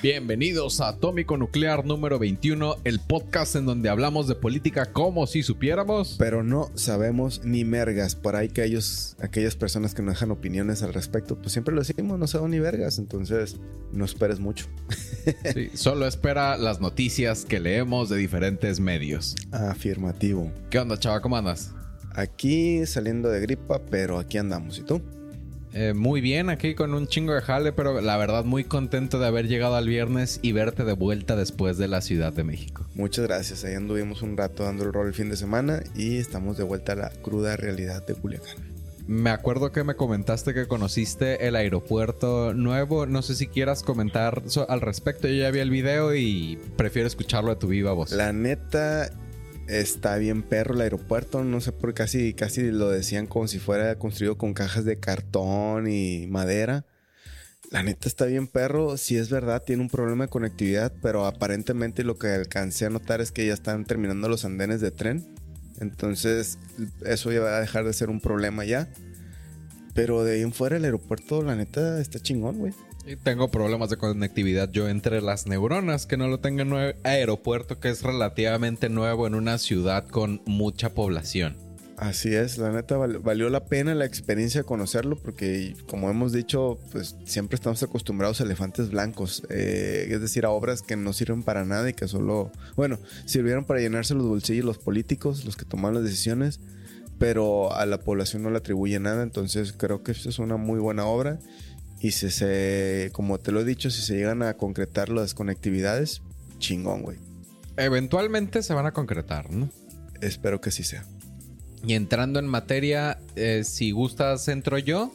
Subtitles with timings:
[0.00, 5.42] Bienvenidos a Atómico Nuclear número 21, el podcast en donde hablamos de política como si
[5.42, 6.14] supiéramos.
[6.20, 8.14] Pero no sabemos ni mergas.
[8.14, 11.80] Por ahí que ellos, aquellas personas que nos dejan opiniones al respecto, pues siempre lo
[11.80, 13.00] decimos, no sabemos ni vergas.
[13.00, 13.56] Entonces,
[13.92, 14.66] no esperes mucho.
[15.52, 19.34] Sí, solo espera las noticias que leemos de diferentes medios.
[19.50, 20.52] Afirmativo.
[20.70, 21.20] ¿Qué onda, chava?
[21.20, 21.74] ¿Cómo andas?
[22.14, 24.78] Aquí saliendo de gripa, pero aquí andamos.
[24.78, 25.02] ¿Y tú?
[25.80, 29.28] Eh, muy bien, aquí con un chingo de jale, pero la verdad muy contento de
[29.28, 32.84] haber llegado al viernes y verte de vuelta después de la Ciudad de México.
[32.94, 33.64] Muchas gracias.
[33.64, 36.94] Ahí anduvimos un rato dando el rol el fin de semana y estamos de vuelta
[36.94, 38.56] a la cruda realidad de Culiacán.
[39.06, 43.06] Me acuerdo que me comentaste que conociste el aeropuerto nuevo.
[43.06, 45.28] No sé si quieras comentar al respecto.
[45.28, 48.10] Yo ya vi el video y prefiero escucharlo de tu viva voz.
[48.10, 49.12] La neta
[49.68, 53.58] está bien perro el aeropuerto, no sé por qué casi, casi lo decían como si
[53.58, 56.86] fuera construido con cajas de cartón y madera.
[57.70, 62.02] La neta está bien perro, si es verdad, tiene un problema de conectividad, pero aparentemente
[62.02, 65.34] lo que alcancé a notar es que ya están terminando los andenes de tren.
[65.78, 66.58] Entonces,
[67.04, 68.88] eso ya va a dejar de ser un problema ya.
[69.94, 72.72] Pero de ahí en fuera el aeropuerto, la neta, está chingón, güey.
[73.16, 77.80] Tengo problemas de conectividad yo entre las neuronas, que no lo tenga en un aeropuerto
[77.80, 81.56] que es relativamente nuevo en una ciudad con mucha población.
[81.96, 86.32] Así es, la neta val- valió la pena la experiencia de conocerlo porque como hemos
[86.32, 91.12] dicho, pues siempre estamos acostumbrados a elefantes blancos, eh, es decir, a obras que no
[91.12, 95.56] sirven para nada y que solo, bueno, sirvieron para llenarse los bolsillos los políticos, los
[95.56, 96.60] que toman las decisiones,
[97.18, 100.78] pero a la población no le atribuye nada, entonces creo que esto es una muy
[100.78, 101.40] buena obra
[102.00, 106.22] y si se, como te lo he dicho, si se llegan a concretar las conectividades,
[106.58, 107.18] chingón, güey.
[107.76, 109.68] Eventualmente se van a concretar, ¿no?
[110.20, 111.04] Espero que sí sea.
[111.84, 115.12] Y entrando en materia, eh, si gustas, entro yo.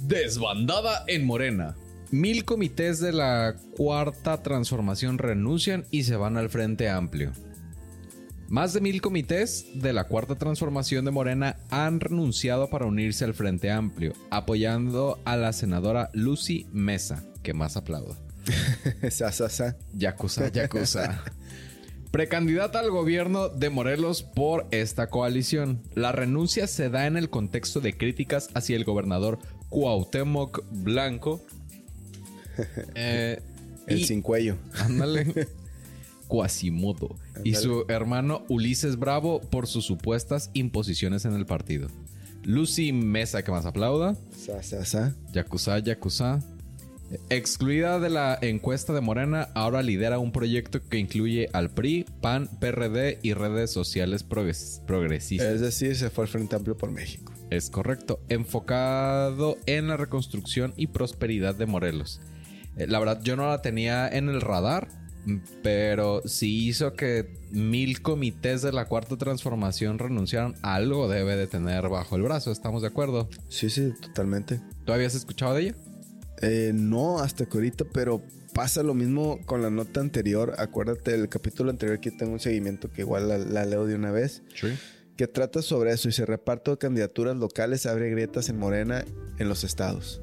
[0.00, 1.76] Desbandada en Morena.
[2.10, 7.32] Mil comités de la cuarta transformación renuncian y se van al Frente Amplio.
[8.54, 13.34] Más de mil comités de la cuarta transformación de Morena han renunciado para unirse al
[13.34, 18.16] Frente Amplio, apoyando a la senadora Lucy Mesa, que más aplaudo.
[19.10, 19.76] sa, sa, sa.
[19.92, 21.20] Yakuza, Yakuza.
[22.12, 25.82] Precandidata al gobierno de Morelos por esta coalición.
[25.96, 31.44] La renuncia se da en el contexto de críticas hacia el gobernador Cuauhtémoc Blanco.
[32.94, 33.42] Eh,
[33.88, 34.58] El y- sin cuello.
[34.78, 35.48] Ándale.
[36.42, 37.16] Quasimodo.
[37.44, 41.88] Y su hermano Ulises Bravo por sus supuestas imposiciones en el partido.
[42.42, 44.16] Lucy Mesa, que más aplauda.
[44.36, 45.14] Sa, sa, sa.
[45.32, 46.40] Yakuza, Yakuza.
[47.30, 52.48] Excluida de la encuesta de Morena, ahora lidera un proyecto que incluye al PRI, PAN,
[52.60, 55.48] PRD y redes sociales progres- progresistas.
[55.54, 57.32] Es decir, se fue al Frente Amplio por México.
[57.50, 62.20] Es correcto, enfocado en la reconstrucción y prosperidad de Morelos.
[62.76, 64.88] Eh, La verdad, yo no la tenía en el radar,
[65.62, 71.88] pero si hizo que mil comités de la cuarta transformación renunciaron, algo debe de tener
[71.88, 73.28] bajo el brazo, ¿estamos de acuerdo?
[73.48, 74.60] Sí, sí, totalmente.
[74.84, 75.74] ¿Tú habías escuchado de ella?
[76.42, 80.54] Eh, no hasta que ahorita, pero pasa lo mismo con la nota anterior.
[80.58, 84.10] Acuérdate del capítulo anterior que tengo un seguimiento que igual la, la leo de una
[84.10, 84.42] vez.
[84.54, 84.68] Sí.
[85.16, 89.04] Que trata sobre eso y se reparto de candidaturas locales abre grietas en Morena
[89.38, 90.20] en los estados.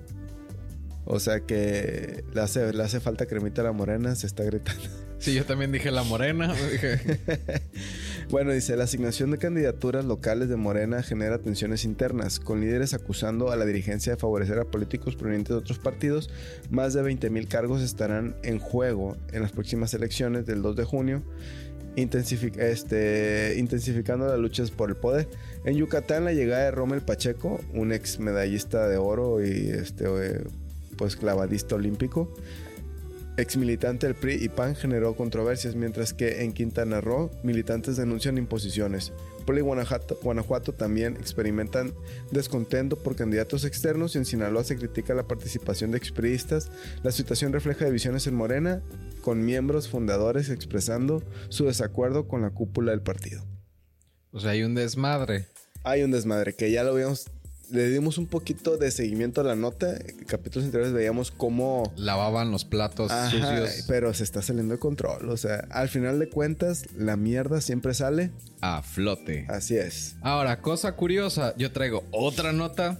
[1.13, 4.81] O sea que le hace, le hace falta cremita a la morena, se está gritando.
[5.19, 6.53] Sí, yo también dije la morena.
[6.71, 7.19] dije,
[8.29, 13.51] Bueno, dice, la asignación de candidaturas locales de Morena genera tensiones internas, con líderes acusando
[13.51, 16.29] a la dirigencia de favorecer a políticos provenientes de otros partidos.
[16.69, 20.85] Más de 20 mil cargos estarán en juego en las próximas elecciones del 2 de
[20.85, 21.23] junio,
[21.97, 25.27] intensific- este, intensificando las luchas por el poder.
[25.65, 30.07] En Yucatán, la llegada de Rommel Pacheco, un ex medallista de oro y este,
[31.01, 32.31] pues clavadista olímpico,
[33.35, 38.37] ex militante del PRI y PAN generó controversias, mientras que en Quintana Roo militantes denuncian
[38.37, 39.11] imposiciones.
[39.43, 41.95] Puebla y Guanajuato, Guanajuato también experimentan
[42.29, 46.69] descontento por candidatos externos y en Sinaloa se critica la participación de expriistas.
[47.01, 48.83] La situación refleja divisiones en Morena,
[49.21, 53.43] con miembros fundadores expresando su desacuerdo con la cúpula del partido.
[54.31, 55.47] o sea, hay un desmadre.
[55.83, 57.25] Hay un desmadre que ya lo vimos,
[57.71, 59.95] le dimos un poquito de seguimiento a la nota.
[59.95, 64.79] En capítulos anteriores veíamos cómo Lavaban los platos Ajá, sucios pero se está saliendo de
[64.79, 65.29] control.
[65.29, 68.31] O sea, al final de cuentas, la mierda siempre sale.
[68.61, 69.45] a flote.
[69.49, 70.15] Así es.
[70.21, 72.99] Ahora, cosa curiosa, yo traigo otra nota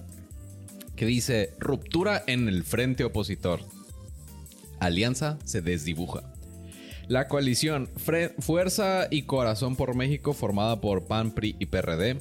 [0.96, 3.60] que dice ruptura en el frente opositor.
[4.80, 6.22] Alianza se desdibuja.
[7.08, 12.16] La coalición Fre- Fuerza y Corazón por México, formada por PAN, PRI y PRD,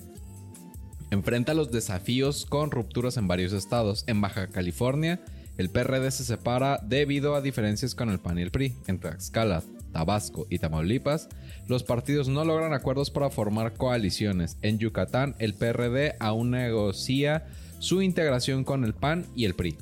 [1.12, 4.04] enfrenta los desafíos con rupturas en varios estados.
[4.08, 5.22] En Baja California,
[5.58, 8.74] El PRD se separa debido a diferencias con el PAN y el PRI.
[8.88, 9.62] En Tlaxcala,
[9.92, 11.30] Tabasco y Tamaulipas,
[11.68, 14.58] los partidos no logran acuerdos para formar coaliciones.
[14.62, 17.46] En Yucatán, el PRD aún negocia
[17.80, 19.78] su integración con el PAN y el PRI.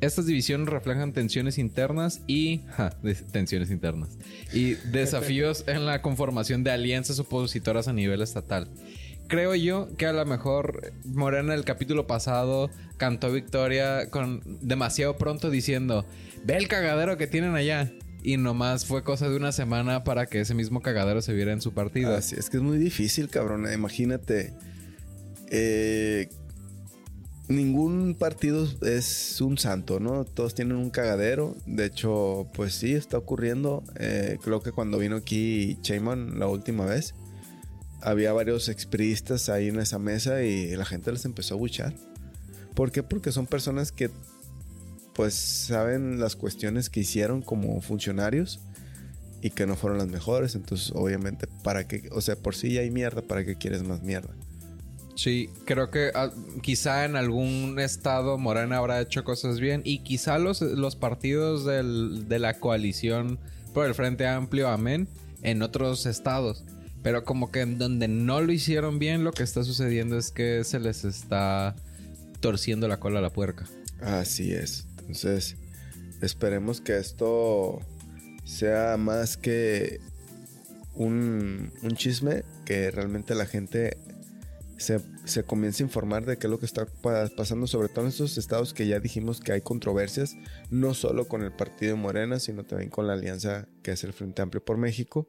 [0.00, 2.60] Estas divisiones reflejan tensiones internas y
[3.32, 4.18] tensiones internas
[4.52, 8.68] y desafíos en la conformación de alianzas opositoras a nivel estatal.
[9.28, 15.50] Creo yo que a lo mejor Morena el capítulo pasado cantó victoria con demasiado pronto
[15.50, 16.04] diciendo,
[16.44, 17.90] "Ve el cagadero que tienen allá."
[18.22, 21.60] Y nomás fue cosa de una semana para que ese mismo cagadero se viera en
[21.60, 22.16] su partido.
[22.16, 23.70] Es que es muy difícil, cabrón.
[23.70, 24.54] Imagínate.
[25.50, 26.28] Eh,
[27.48, 30.24] ningún partido es un santo, ¿no?
[30.24, 31.54] Todos tienen un cagadero.
[31.66, 33.84] De hecho, pues sí, está ocurriendo.
[33.96, 37.14] Eh, creo que cuando vino aquí Cheyman la última vez,
[38.04, 41.94] había varios expriistas ahí en esa mesa y la gente les empezó a buchar.
[42.74, 43.02] ¿Por qué?
[43.02, 44.10] Porque son personas que
[45.14, 48.60] pues saben las cuestiones que hicieron como funcionarios
[49.40, 50.54] y que no fueron las mejores.
[50.54, 52.08] Entonces, obviamente, ¿para qué?
[52.12, 54.34] O sea, por sí ya hay mierda, ¿para qué quieres más mierda?
[55.16, 56.30] Sí, creo que ah,
[56.60, 62.38] quizá en algún estado Morena habrá hecho cosas bien y quizá los, los partidos de
[62.38, 63.38] la coalición
[63.72, 65.08] por el Frente Amplio, amén,
[65.42, 66.64] en otros estados.
[67.04, 70.64] Pero como que en donde no lo hicieron bien, lo que está sucediendo es que
[70.64, 71.76] se les está
[72.40, 73.66] torciendo la cola a la puerca.
[74.00, 74.86] Así es.
[75.00, 75.56] Entonces,
[76.22, 77.78] esperemos que esto
[78.44, 80.00] sea más que
[80.94, 83.98] un, un chisme, que realmente la gente
[84.78, 86.86] se, se comience a informar de qué es lo que está
[87.36, 90.36] pasando, sobre todo en estos estados que ya dijimos que hay controversias,
[90.70, 94.40] no solo con el partido Morena, sino también con la alianza que es el Frente
[94.40, 95.28] Amplio por México,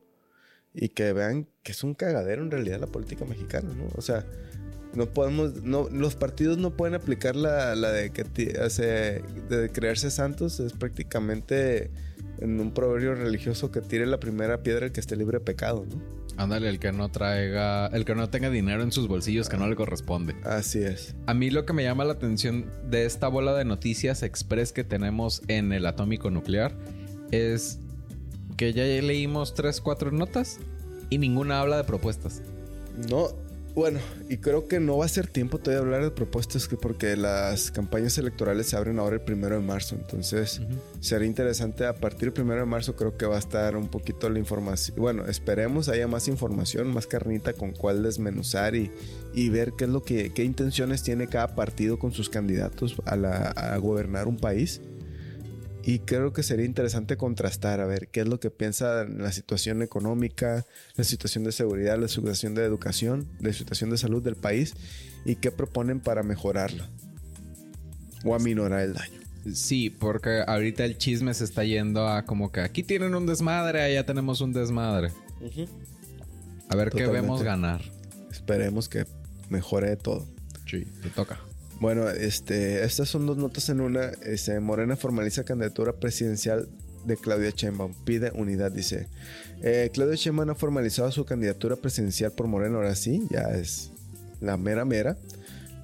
[0.76, 3.88] y que vean que es un cagadero en realidad la política mexicana, ¿no?
[3.96, 4.26] O sea,
[4.94, 8.24] no podemos, no, los partidos no pueden aplicar la, la de que
[8.62, 11.92] hace, de creerse santos, es prácticamente
[12.40, 15.86] en un proverbio religioso que tire la primera piedra el que esté libre de pecado,
[15.90, 16.02] ¿no?
[16.38, 19.70] Ándale, el que no traiga, el que no tenga dinero en sus bolsillos que no
[19.70, 20.36] le corresponde.
[20.44, 21.16] Así es.
[21.28, 24.84] A mí lo que me llama la atención de esta bola de noticias express que
[24.84, 26.76] tenemos en el atómico nuclear
[27.32, 27.80] es
[28.58, 30.60] que ya leímos tres, cuatro notas
[31.10, 32.42] y ninguna habla de propuestas.
[33.10, 33.30] No,
[33.76, 34.00] bueno,
[34.30, 37.72] y creo que no va a ser tiempo todavía de hablar de propuestas porque las
[37.72, 39.96] campañas electorales se abren ahora el primero de marzo.
[39.96, 40.62] Entonces,
[41.02, 42.96] sería interesante a partir del primero de marzo.
[42.96, 44.96] Creo que va a estar un poquito la información.
[44.98, 48.92] Bueno, esperemos haya más información, más carnita con cuál desmenuzar y,
[49.34, 53.18] y ver qué es lo que, qué intenciones tiene cada partido con sus candidatos a,
[53.18, 54.80] la, a gobernar un país.
[55.88, 59.32] Y creo que sería interesante contrastar, a ver qué es lo que piensa en la
[59.32, 60.66] situación económica,
[60.96, 64.74] la situación de seguridad, la situación de educación, la situación de salud del país
[65.26, 66.90] y qué proponen para mejorarla
[68.24, 69.20] o aminorar el daño.
[69.54, 73.84] Sí, porque ahorita el chisme se está yendo a como que aquí tienen un desmadre,
[73.84, 75.12] allá tenemos un desmadre.
[76.68, 77.82] A ver qué vemos ganar.
[78.32, 79.06] Esperemos que
[79.50, 80.26] mejore todo.
[80.66, 81.40] Sí, te toca.
[81.80, 84.06] Bueno, este, estas son dos notas en una.
[84.24, 86.70] Este, Morena formaliza candidatura presidencial
[87.06, 87.94] de Claudia Sheinbaum.
[88.06, 89.08] Pide unidad, dice.
[89.62, 92.78] Eh, Claudia Sheinbaum ha formalizado su candidatura presidencial por Morena.
[92.78, 93.92] Ahora sí, ya es
[94.42, 95.18] la mera mera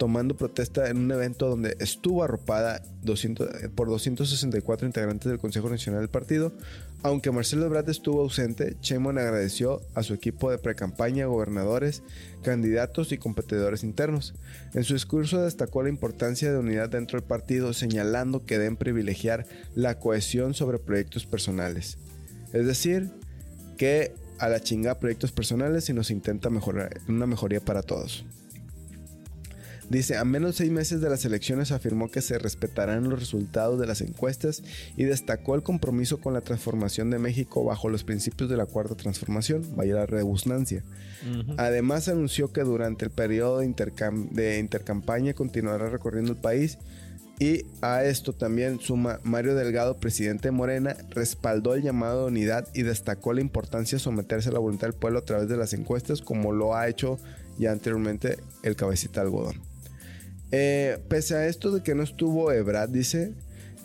[0.02, 6.02] tomando protesta en un evento donde estuvo arropada 200, por 264 integrantes del Consejo Nacional
[6.02, 6.54] del partido.
[7.04, 12.02] Aunque Marcelo Ebrard estuvo ausente, Chemon agradeció a su equipo de precampaña, gobernadores,
[12.42, 14.34] candidatos y competidores internos.
[14.74, 19.46] En su discurso destacó la importancia de unidad dentro del partido, señalando que deben privilegiar
[19.76, 22.00] la cohesión sobre proyectos personales.
[22.54, 23.12] Es decir,
[23.78, 28.26] que a la chinga proyectos personales y nos intenta mejorar, una mejoría para todos.
[29.92, 33.86] Dice, a menos seis meses de las elecciones afirmó que se respetarán los resultados de
[33.86, 34.64] las encuestas
[34.96, 38.96] y destacó el compromiso con la transformación de México bajo los principios de la cuarta
[38.96, 40.86] transformación, vaya la rebusnancia.
[41.58, 43.68] Además anunció que durante el periodo de,
[44.32, 46.78] de intercampaña continuará recorriendo el país
[47.38, 52.66] y a esto también suma Mario Delgado, presidente de Morena, respaldó el llamado de unidad
[52.74, 55.74] y destacó la importancia de someterse a la voluntad del pueblo a través de las
[55.74, 57.20] encuestas, como lo ha hecho
[57.60, 59.71] ya anteriormente el cabecita algodón.
[60.52, 63.34] Eh, pese a esto de que no estuvo Ebrad, dice,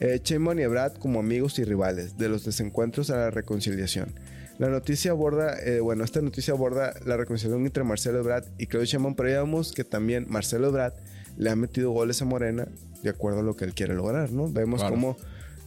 [0.00, 4.14] eh, y Ebrad como amigos y rivales, de los desencuentros a la reconciliación.
[4.58, 8.86] La noticia aborda, eh, bueno, esta noticia aborda la reconciliación entre Marcelo Ebrard y Claudio
[8.86, 10.94] Sheinbaum, pero ya vemos que también Marcelo Ebrard
[11.36, 12.66] le ha metido goles a Morena
[13.02, 14.50] de acuerdo a lo que él quiere lograr, ¿no?
[14.50, 15.18] Vemos cómo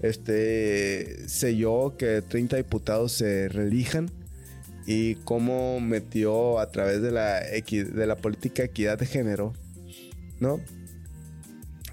[0.02, 4.10] este, selló que 30 diputados se reelijan
[4.88, 9.54] y cómo metió a través de la, de la política equidad de género,
[10.40, 10.60] ¿no?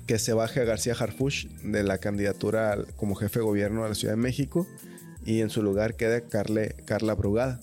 [0.06, 3.94] Que se baje a García Harfush de la candidatura como jefe de gobierno de la
[3.94, 4.66] Ciudad de México
[5.24, 7.60] y en su lugar quede Carle- Carla Brugada.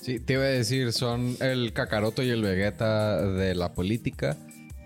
[0.00, 4.36] Sí, te iba a decir, son el Kakaroto y el Vegeta de la política,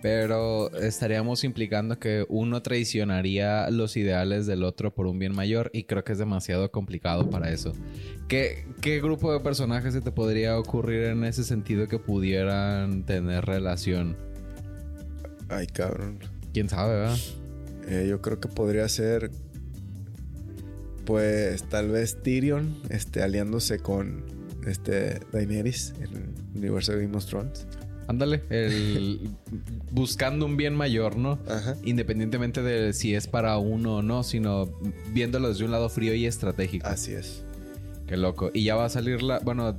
[0.02, 5.84] pero estaríamos implicando que uno traicionaría los ideales del otro por un bien mayor y
[5.84, 7.72] creo que es demasiado complicado para eso.
[8.28, 13.44] ¿Qué, qué grupo de personajes se te podría ocurrir en ese sentido que pudieran tener
[13.44, 14.16] relación?
[15.48, 16.18] Ay, cabrón.
[16.52, 17.18] ¿Quién sabe, verdad?
[17.88, 19.30] Eh, yo creo que podría ser,
[21.04, 24.24] pues, tal vez Tyrion, este, aliándose con,
[24.66, 27.66] este, Daenerys en el universo de Game of Thrones.
[28.08, 29.30] Ándale, el
[29.92, 31.38] buscando un bien mayor, ¿no?
[31.48, 31.76] Ajá.
[31.84, 34.66] Independientemente de si es para uno o no, sino
[35.12, 36.86] viéndolo desde un lado frío y estratégico.
[36.86, 37.44] Así es.
[38.06, 38.50] Qué loco.
[38.52, 39.38] Y ya va a salir la.
[39.38, 39.78] Bueno,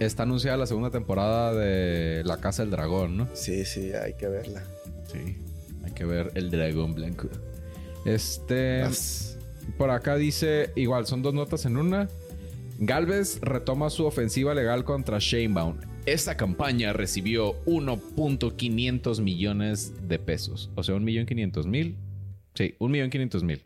[0.00, 3.28] está anunciada la segunda temporada de La Casa del Dragón, ¿no?
[3.34, 4.64] Sí, sí, hay que verla.
[5.12, 5.36] Sí.
[5.84, 7.28] Hay que ver el dragón blanco.
[8.04, 8.82] Este.
[8.82, 9.38] As-
[9.76, 10.70] Por acá dice.
[10.76, 12.08] Igual, son dos notas en una.
[12.78, 15.76] Galvez retoma su ofensiva legal contra Sheinbaum.
[16.06, 20.70] Esta campaña recibió 1.500 millones de pesos.
[20.74, 21.94] O sea, 1.500.000.
[22.54, 23.60] Sí, 1.500.000.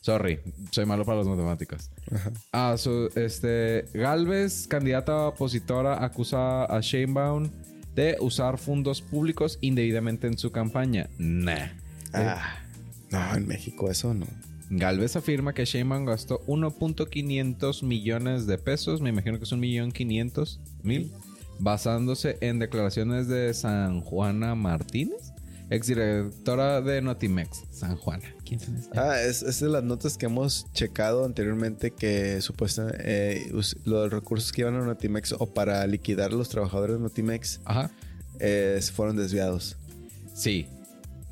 [0.00, 0.38] Sorry,
[0.70, 1.90] soy malo para las matemáticas.
[2.52, 2.76] Ah,
[3.16, 7.48] este, Galvez, candidata opositora, acusa a Sheinbaum
[7.94, 11.08] de usar fondos públicos indebidamente en su campaña.
[11.18, 11.68] Nah.
[12.12, 12.58] Ah,
[13.10, 14.26] no, en México eso no.
[14.70, 19.92] Galvez afirma que Sheinbaum gastó 1.500 millones de pesos, me imagino que es un millón
[19.92, 21.12] quinientos mil,
[21.58, 25.33] basándose en declaraciones de San Juana Martínez,
[25.70, 27.64] exdirectora de Notimex.
[27.70, 28.24] San Juana.
[28.44, 28.60] ¿Quién?
[28.94, 33.52] Ah, es, es de las notas que hemos checado anteriormente que supuestamente eh,
[33.84, 37.90] los recursos que iban a Notimex o para liquidar a los trabajadores de Notimex Ajá.
[38.38, 39.76] eh, fueron desviados.
[40.34, 40.66] Sí.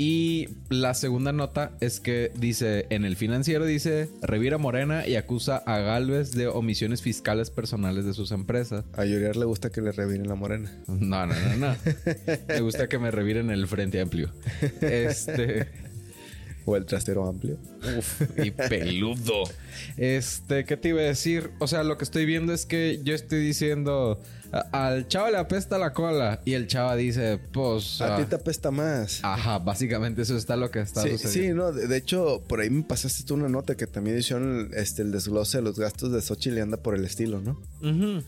[0.05, 5.59] Y la segunda nota es que dice, en el financiero dice, revira Morena y acusa
[5.59, 8.85] a Galvez de omisiones fiscales personales de sus empresas.
[8.95, 10.77] A Yuriar le gusta que le reviren la morena.
[10.89, 11.77] No, no, no, no.
[12.49, 14.33] Me gusta que me reviren el frente amplio.
[14.81, 15.69] Este...
[16.65, 17.57] O el trastero amplio.
[17.99, 19.43] Uf, y peludo.
[19.97, 21.51] Este, ¿qué te iba a decir?
[21.59, 24.21] O sea, lo que estoy viendo es que yo estoy diciendo,
[24.53, 26.41] "A- al chavo le apesta la cola.
[26.45, 28.01] Y el chava dice, pues...
[28.01, 29.21] A ah, ti te apesta más.
[29.23, 31.73] Ajá, básicamente eso está lo que está Sí, sucediendo.
[31.73, 34.71] sí, no, de, de hecho, por ahí me pasaste tú una nota que también hicieron
[34.75, 37.61] este, el desglose de los gastos de Xochitl y anda por el estilo, ¿no?
[37.83, 38.23] Ujú.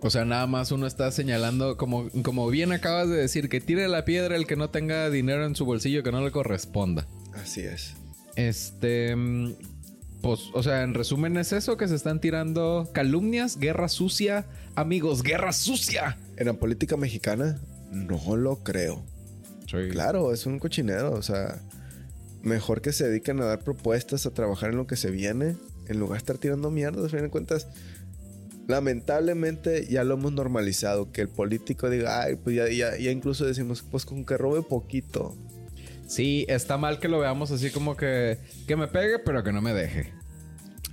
[0.00, 3.88] O sea, nada más uno está señalando, como, como bien acabas de decir, que tire
[3.88, 7.06] la piedra el que no tenga dinero en su bolsillo que no le corresponda.
[7.40, 7.94] Así es.
[8.36, 9.14] Este.
[9.16, 9.54] mm,
[10.22, 14.46] Pues, o sea, en resumen es eso que se están tirando calumnias, guerra sucia.
[14.74, 16.18] Amigos, guerra sucia.
[16.36, 17.60] En la política mexicana,
[17.92, 19.04] no lo creo.
[19.90, 21.60] Claro, es un cochinero, o sea,
[22.42, 26.00] mejor que se dediquen a dar propuestas, a trabajar en lo que se viene, en
[26.00, 27.68] lugar de estar tirando mierda, al fin de cuentas.
[28.66, 33.44] Lamentablemente ya lo hemos normalizado, que el político diga, ay, pues ya, ya, ya incluso
[33.44, 35.36] decimos, pues con que robe poquito.
[36.08, 39.60] Sí, está mal que lo veamos así como que, que me pegue, pero que no
[39.60, 40.12] me deje.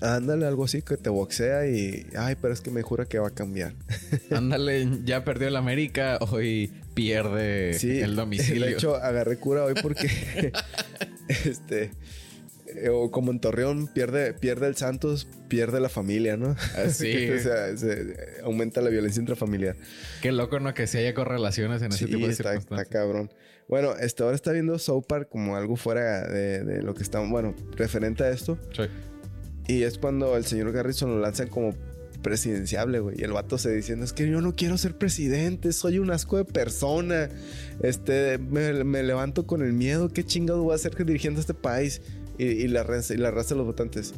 [0.01, 3.29] Ándale, algo así que te boxea y, ay, pero es que me jura que va
[3.29, 3.73] a cambiar.
[4.31, 8.65] Ándale, ya perdió el América, hoy pierde Sí, el domicilio.
[8.65, 10.07] De hecho, agarré cura hoy porque,
[11.45, 11.91] este,
[12.77, 16.55] eh, o como en Torreón pierde, pierde el Santos, pierde la familia, ¿no?
[16.77, 17.29] Así.
[17.31, 19.75] o sea, se- aumenta la violencia intrafamiliar.
[20.21, 20.73] Qué loco, ¿no?
[20.73, 23.31] Que si haya correlaciones en ese Sí, tipo de está, está cabrón.
[23.67, 27.19] Bueno, este, ahora está viendo South Park como algo fuera de, de lo que está,
[27.19, 28.59] bueno, referente a esto.
[28.75, 28.83] Sí.
[29.67, 31.73] Y es cuando el señor Garrison lo lanzan como
[32.21, 33.19] presidenciable, güey.
[33.19, 36.37] Y el vato se diciendo, es que yo no quiero ser presidente, soy un asco
[36.37, 37.29] de persona.
[37.81, 42.01] Este, me, me levanto con el miedo, qué chingado voy a hacer dirigiendo este país.
[42.37, 44.13] Y, y la y la raza de los votantes.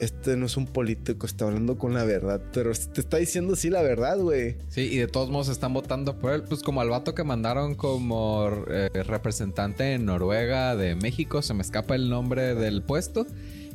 [0.00, 2.42] Este no es un político, está hablando con la verdad.
[2.52, 4.56] Pero te está diciendo sí la verdad, güey.
[4.68, 6.42] Sí, y de todos modos están votando por él.
[6.42, 11.62] Pues como al vato que mandaron como eh, representante en Noruega de México, se me
[11.62, 13.26] escapa el nombre del puesto.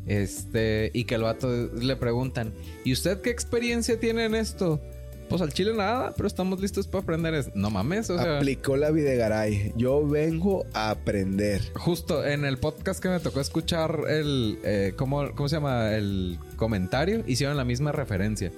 [0.06, 4.82] Este, y que el vato le preguntan, ¿y usted qué experiencia tiene en esto?
[5.30, 7.34] Pues al chile nada, pero estamos listos para aprender.
[7.36, 9.74] Es- No mames, o sea, Aplicó la Videgaray.
[9.76, 11.62] Yo vengo a aprender.
[11.76, 15.94] justo en el podcast que me tocó escuchar el, eh, ¿cómo, ¿cómo se llama?
[15.96, 18.52] El comentario, hicieron la misma referencia.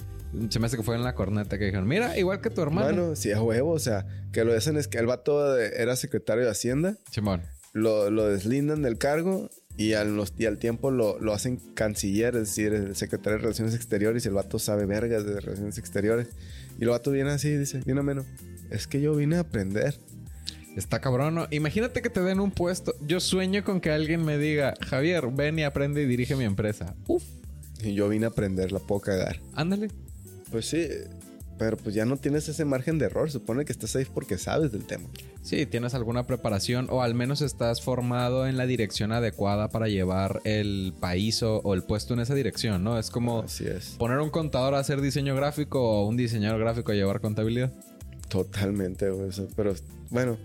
[0.49, 2.87] Se me hace que fue en la corneta que dijeron, mira, igual que tu hermano.
[2.87, 3.71] Mano, sí, a huevo.
[3.71, 6.95] O sea, que lo dicen es que el vato era secretario de Hacienda.
[7.11, 7.41] Simón.
[7.73, 12.35] lo, lo deslindan del cargo y al, los- y al tiempo lo, lo hacen canciller,
[12.35, 16.27] es decir, el secretario de Relaciones Exteriores y el vato sabe vergas de Relaciones Exteriores.
[16.79, 18.25] Y el vato viene así, dice, viene menos.
[18.69, 19.95] Es que yo vine a aprender.
[20.75, 21.47] Está cabrón, ¿no?
[21.51, 22.93] Imagínate que te den un puesto.
[23.05, 26.95] Yo sueño con que alguien me diga, Javier, ven y aprende y dirige mi empresa.
[27.07, 27.23] Uf,
[27.83, 29.39] Y yo vine a aprender, la puedo cagar.
[29.53, 29.89] ándale.
[30.49, 30.87] Pues sí,
[31.61, 33.29] pero pues ya no tienes ese margen de error.
[33.29, 35.07] Supone que estás ahí porque sabes del tema.
[35.43, 40.41] Sí, tienes alguna preparación o al menos estás formado en la dirección adecuada para llevar
[40.43, 42.97] el país o, o el puesto en esa dirección, ¿no?
[42.97, 43.89] Es como Así es.
[43.99, 47.71] poner un contador a hacer diseño gráfico o un diseñador gráfico a llevar contabilidad.
[48.27, 49.29] Totalmente, güey.
[49.55, 49.75] pero
[50.09, 50.37] bueno,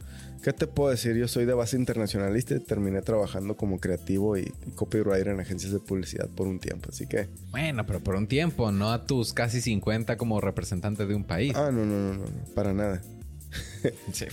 [0.47, 1.17] ¿qué te puedo decir?
[1.17, 5.73] Yo soy de base internacionalista y terminé trabajando como creativo y, y copywriter en agencias
[5.73, 6.91] de publicidad por un tiempo.
[6.93, 7.29] Así que.
[7.51, 11.53] Bueno, pero por un tiempo, no a tus casi 50 como representante de un país.
[11.57, 13.03] Ah, no, no, no, no, no, para nada.
[14.13, 14.27] Sí,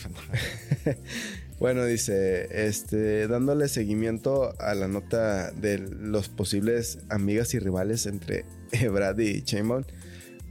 [1.59, 8.45] Bueno, dice, este, dándole seguimiento a la nota de los posibles amigas y rivales entre
[8.71, 9.87] Ebrad y Chainbound,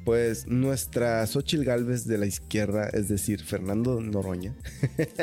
[0.05, 4.55] pues nuestra Xochil Galvez de la izquierda, es decir, Fernando Noroña,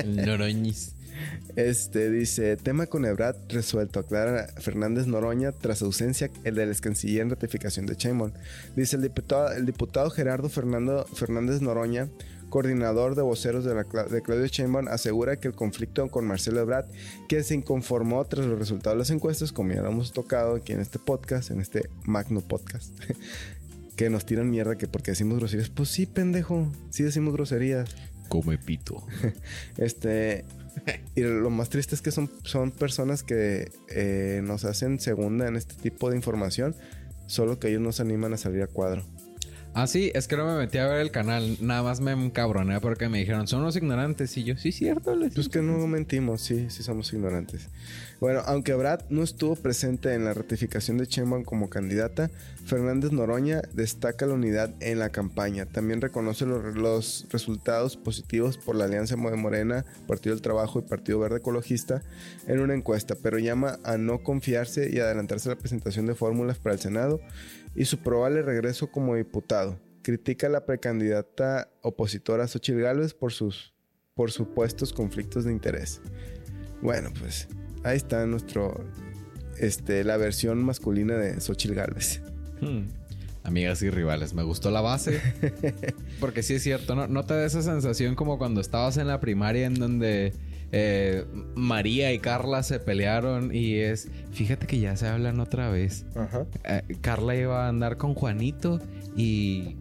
[0.06, 0.94] Noroñis.
[1.56, 7.22] este dice, tema con Ebrad resuelto, aclara Fernández Noroña tras ausencia el del ex canciller
[7.22, 8.34] en ratificación de Chainbound.
[8.76, 12.10] Dice el diputado, el diputado Gerardo Fernando Fernández Noroña,
[12.50, 16.88] coordinador de voceros de, la, de Claudio Sheinbaum, asegura que el conflicto con Marcelo Ebrard,
[17.28, 20.74] que se inconformó tras los resultados de las encuestas, como ya lo hemos tocado aquí
[20.74, 22.94] en este podcast, en este magno podcast,
[24.00, 25.70] que nos tiran mierda que porque decimos groserías.
[25.70, 27.94] Pues sí, pendejo, sí decimos groserías.
[28.30, 29.06] Come pito.
[29.78, 30.46] Este.
[31.16, 35.58] Y lo más triste es que son, son personas que eh, nos hacen segunda en
[35.58, 36.78] este tipo de información,
[37.28, 39.04] solo que ellos no se animan a salir a cuadro.
[39.74, 41.58] Ah, sí, es que no me metí a ver el canal.
[41.62, 44.36] Nada más me encabroné porque me dijeron, son unos ignorantes.
[44.36, 45.16] Y yo, sí, cierto.
[45.16, 47.68] les Pues que no mentimos, sí, sí somos ignorantes.
[48.20, 52.30] Bueno, aunque Brad no estuvo presente en la ratificación de Sheinbaum como candidata,
[52.66, 55.66] Fernández Noroña destaca la unidad en la campaña.
[55.66, 60.82] También reconoce los, los resultados positivos por la Alianza de Morena, Partido del Trabajo y
[60.82, 62.02] Partido Verde Ecologista
[62.48, 66.58] en una encuesta, pero llama a no confiarse y adelantarse a la presentación de fórmulas
[66.58, 67.22] para el Senado
[67.76, 69.80] y su probable regreso como diputado.
[70.02, 73.74] Critica a la precandidata opositora Xochitl Gálvez por sus
[74.16, 76.02] por supuestos conflictos de interés.
[76.82, 77.48] Bueno, pues
[77.84, 78.86] ahí está nuestro
[79.58, 82.22] este la versión masculina de Xochitl Gálvez.
[82.62, 82.88] Hmm.
[83.44, 85.22] Amigas y rivales, me gustó la base.
[86.20, 87.08] Porque sí es cierto, ¿no?
[87.08, 90.34] No te da esa sensación como cuando estabas en la primaria en donde
[90.72, 96.06] eh, María y Carla se pelearon y es, fíjate que ya se hablan otra vez.
[96.16, 96.46] Ajá.
[96.66, 98.80] Eh, Carla iba a andar con Juanito
[99.16, 99.76] y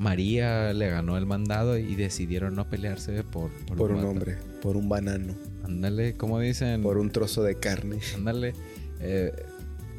[0.00, 4.88] María le ganó el mandado y decidieron no pelearse por, Por un hombre, por un
[4.88, 6.82] banano, Ándale, ¿cómo dicen?
[6.82, 7.98] por un trozo de carne.
[8.14, 8.54] Ándale.
[9.00, 9.32] Eh,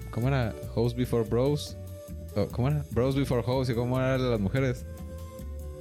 [0.10, 0.54] ¿Cómo era?
[0.76, 1.78] Hoes before bros.
[2.36, 2.84] Oh, ¿Cómo era?
[2.92, 3.70] Bros before hoes.
[3.70, 4.86] ¿Y cómo eran las mujeres?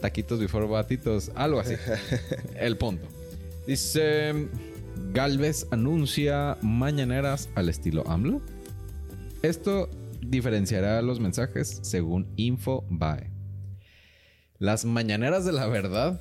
[0.01, 1.31] Taquitos before batitos.
[1.35, 1.75] Algo así.
[2.57, 3.07] El punto.
[3.71, 4.49] Dice...
[5.13, 8.43] Galvez anuncia mañaneras al estilo AMLO.
[9.43, 9.89] Esto
[10.21, 13.31] diferenciará los mensajes según Infobae.
[14.59, 16.21] Las mañaneras de la verdad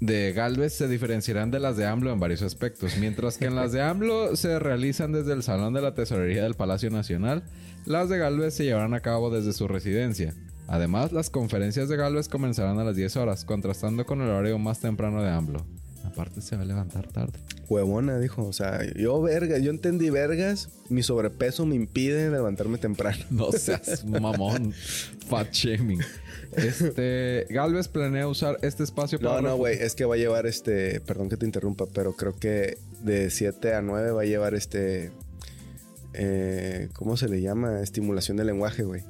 [0.00, 2.96] de Galvez se diferenciarán de las de AMLO en varios aspectos.
[2.98, 6.54] Mientras que en las de AMLO se realizan desde el Salón de la Tesorería del
[6.54, 7.44] Palacio Nacional,
[7.86, 10.34] las de Galvez se llevarán a cabo desde su residencia.
[10.66, 14.80] Además, las conferencias de Galvez comenzarán a las 10 horas, contrastando con el horario más
[14.80, 15.83] temprano de AMLO.
[16.14, 17.40] Aparte, se va a levantar tarde.
[17.68, 18.46] Huevona, dijo.
[18.46, 23.24] O sea, yo verga, yo entendí vergas, mi sobrepeso me impide levantarme temprano.
[23.30, 24.72] No seas mamón.
[25.28, 26.00] Fat shaming.
[26.52, 27.46] Este.
[27.50, 29.40] Galvez planea usar este espacio para.
[29.40, 32.38] No, no, güey, es que va a llevar este, perdón que te interrumpa, pero creo
[32.38, 35.10] que de 7 a 9 va a llevar este,
[36.12, 37.80] eh, ¿cómo se le llama?
[37.80, 39.02] Estimulación del lenguaje, güey.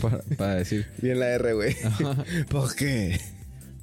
[0.00, 0.86] Para, para decir.
[1.02, 1.76] Bien la R, güey.
[2.48, 3.20] ¿Por qué?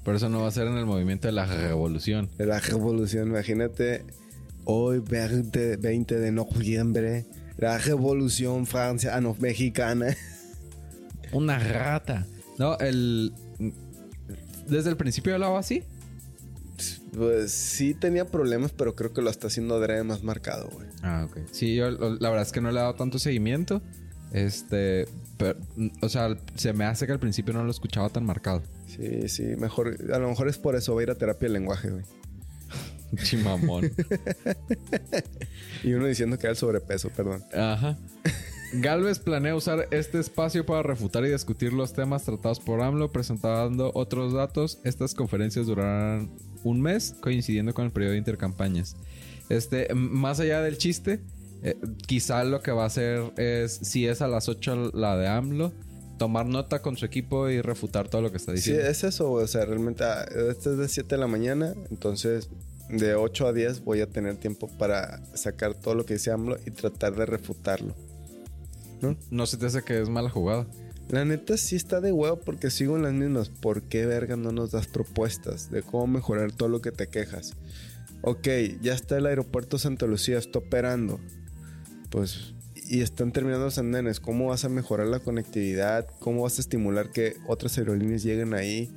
[0.03, 2.29] Por eso no va a ser en el movimiento de la revolución.
[2.37, 4.03] De la revolución, imagínate,
[4.65, 7.25] hoy 20, 20 de noviembre,
[7.57, 10.15] la revolución francesa, ah, no, mexicana.
[11.31, 12.25] Una rata.
[12.57, 13.33] No, el.
[14.67, 15.83] Desde el principio hablaba así.
[17.15, 20.87] Pues sí tenía problemas, pero creo que lo está haciendo adrede más marcado, güey.
[21.03, 21.39] Ah, ok.
[21.51, 23.81] Sí, yo la verdad es que no le he dado tanto seguimiento.
[24.31, 25.07] Este.
[25.37, 25.59] pero,
[26.01, 28.61] o sea, se me hace que al principio no lo escuchaba tan marcado.
[28.87, 31.53] Sí, sí, mejor, a lo mejor es por eso, va a ir a terapia de
[31.53, 32.03] lenguaje, güey.
[33.23, 33.91] Chimamón.
[35.83, 37.43] Y uno diciendo que era el sobrepeso, perdón.
[37.53, 37.97] Ajá.
[38.73, 43.91] Galvez planea usar este espacio para refutar y discutir los temas tratados por AMLO, presentando
[43.95, 44.79] otros datos.
[44.83, 46.31] Estas conferencias durarán
[46.63, 48.95] un mes, coincidiendo con el periodo de intercampañas.
[49.49, 51.19] Este, más allá del chiste,
[51.63, 55.27] eh, quizá lo que va a hacer es, si es a las 8 la de
[55.27, 55.71] AMLO,
[56.17, 58.83] tomar nota con su equipo y refutar todo lo que está Sí, diciendo.
[58.83, 59.31] es eso.
[59.31, 62.49] O sea, realmente, ah, este es de 7 de la mañana, entonces
[62.89, 66.57] de 8 a 10 voy a tener tiempo para sacar todo lo que dice AMLO
[66.65, 67.95] y tratar de refutarlo.
[69.01, 69.15] ¿No?
[69.31, 70.67] No se te hace que es mala jugada.
[71.09, 73.49] La neta sí está de huevo porque sigo en las mismas.
[73.49, 77.53] ¿Por qué verga no nos das propuestas de cómo mejorar todo lo que te quejas?
[78.21, 78.47] Ok,
[78.81, 81.19] ya está el aeropuerto Santa Lucía, está operando.
[82.11, 84.19] Pues, y están terminando los andenes.
[84.19, 86.07] ¿Cómo vas a mejorar la conectividad?
[86.19, 88.91] ¿Cómo vas a estimular que otras aerolíneas lleguen ahí?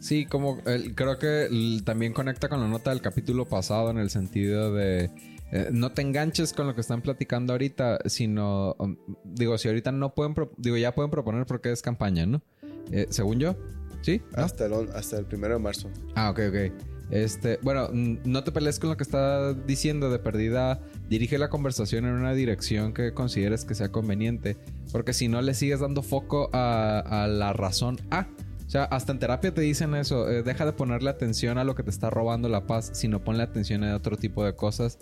[0.00, 0.58] Sí, como
[0.94, 1.48] creo que
[1.84, 5.10] también conecta con la nota del capítulo pasado en el sentido de
[5.52, 9.92] eh, no te enganches con lo que están platicando ahorita, sino um, digo, si ahorita
[9.92, 12.42] no pueden, digo, ya pueden proponer porque es campaña, ¿no?
[12.90, 13.56] Eh, según yo,
[14.02, 14.22] ¿sí?
[14.34, 15.88] Hasta, el, hasta el primero de marzo.
[16.14, 16.72] Ah, ok, ok.
[17.10, 20.80] Este, bueno, no te pelees con lo que está diciendo de perdida.
[21.08, 24.56] Dirige la conversación en una dirección que consideres que sea conveniente.
[24.92, 28.28] Porque si no le sigues dando foco a, la razón A.
[28.66, 30.28] O sea, hasta en terapia te dicen eso.
[30.28, 33.44] Eh, deja de ponerle atención a lo que te está robando la paz, sino ponle
[33.44, 34.98] atención a otro tipo de cosas.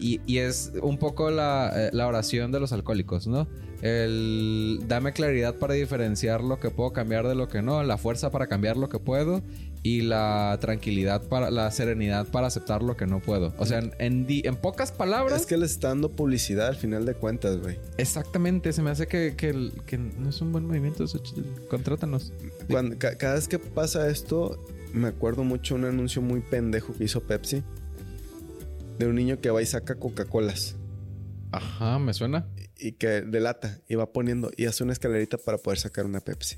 [0.00, 3.48] Y, es un poco eh, la, oración de los alcohólicos, ¿no?
[3.82, 8.30] El dame claridad para diferenciar lo que puedo cambiar de lo que no, la fuerza
[8.30, 9.42] para cambiar lo que puedo
[9.84, 13.54] y la tranquilidad para la serenidad para aceptar lo que no puedo.
[13.58, 15.42] O sea, en, en, pocas palabras.
[15.42, 17.78] Es que le está dando publicidad al final de cuentas, güey.
[17.98, 21.04] Exactamente, se me hace que, que, no es un buen movimiento.
[21.70, 22.32] contrátanos.
[22.98, 27.62] cada vez que pasa esto, me acuerdo mucho un anuncio muy pendejo que hizo Pepsi
[28.98, 30.76] de un niño que va y saca Coca-Colas.
[31.52, 32.46] Ajá, me suena.
[32.78, 36.56] Y que delata y va poniendo y hace una escalerita para poder sacar una Pepsi.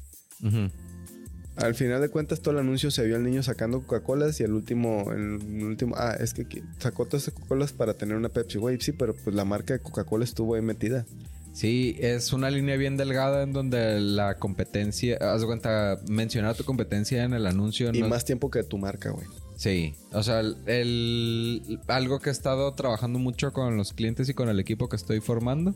[1.56, 4.52] Al final de cuentas, todo el anuncio se vio al niño sacando Coca-Colas y el
[4.52, 8.80] último, el último, ah, es que sacó todas esas Coca-Colas para tener una Pepsi, güey.
[8.80, 11.04] Sí, pero pues la marca de Coca-Cola estuvo ahí metida.
[11.52, 16.64] Sí, es una línea bien delgada en donde la competencia, haz de cuenta, mencionar tu
[16.64, 17.90] competencia en el anuncio.
[17.92, 19.26] Y más tiempo que tu marca, güey.
[19.60, 24.48] Sí, o sea, el, algo que he estado trabajando mucho con los clientes y con
[24.48, 25.74] el equipo que estoy formando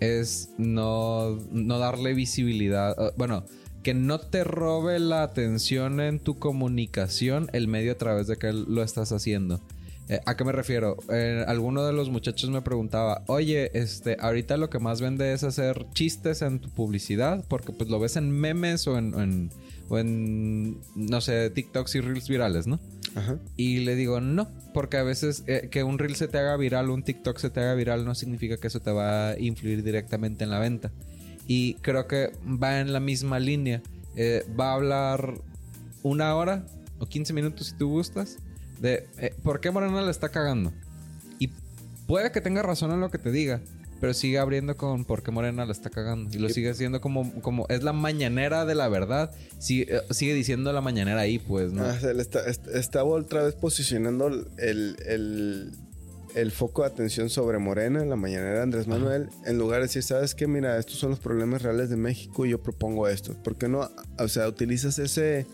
[0.00, 2.94] es no, no darle visibilidad.
[3.16, 3.46] Bueno,
[3.82, 8.52] que no te robe la atención en tu comunicación el medio a través de que
[8.52, 9.62] lo estás haciendo.
[10.10, 10.98] Eh, ¿A qué me refiero?
[11.10, 15.42] Eh, alguno de los muchachos me preguntaba, oye, este, ahorita lo que más vende es
[15.42, 19.50] hacer chistes en tu publicidad, porque pues lo ves en memes o en,
[19.88, 22.78] o en no sé, TikToks y reels virales, ¿no?
[23.56, 26.90] Y le digo, no, porque a veces eh, que un reel se te haga viral,
[26.90, 30.44] un TikTok se te haga viral, no significa que eso te va a influir directamente
[30.44, 30.90] en la venta.
[31.46, 33.82] Y creo que va en la misma línea.
[34.16, 35.34] Eh, va a hablar
[36.02, 36.66] una hora
[36.98, 38.38] o 15 minutos si tú gustas
[38.80, 40.72] de eh, por qué Morena le está cagando.
[41.38, 41.50] Y
[42.06, 43.60] puede que tenga razón en lo que te diga,
[44.02, 46.36] pero sigue abriendo con por qué Morena la está cagando.
[46.36, 49.30] Y lo sigue haciendo como, como es la mañanera de la verdad.
[49.60, 51.84] Sigue, eh, sigue diciendo la mañanera ahí, pues, ¿no?
[51.84, 54.96] Ah, está, está, otra vez posicionando el,
[56.34, 60.34] el, foco de atención sobre Morena, la mañanera Andrés Manuel, en lugar de decir, ¿sabes
[60.34, 60.48] qué?
[60.48, 63.40] Mira, estos son los problemas reales de México y yo propongo esto.
[63.44, 63.88] ¿Por qué no?
[64.18, 65.46] O sea, utilizas ese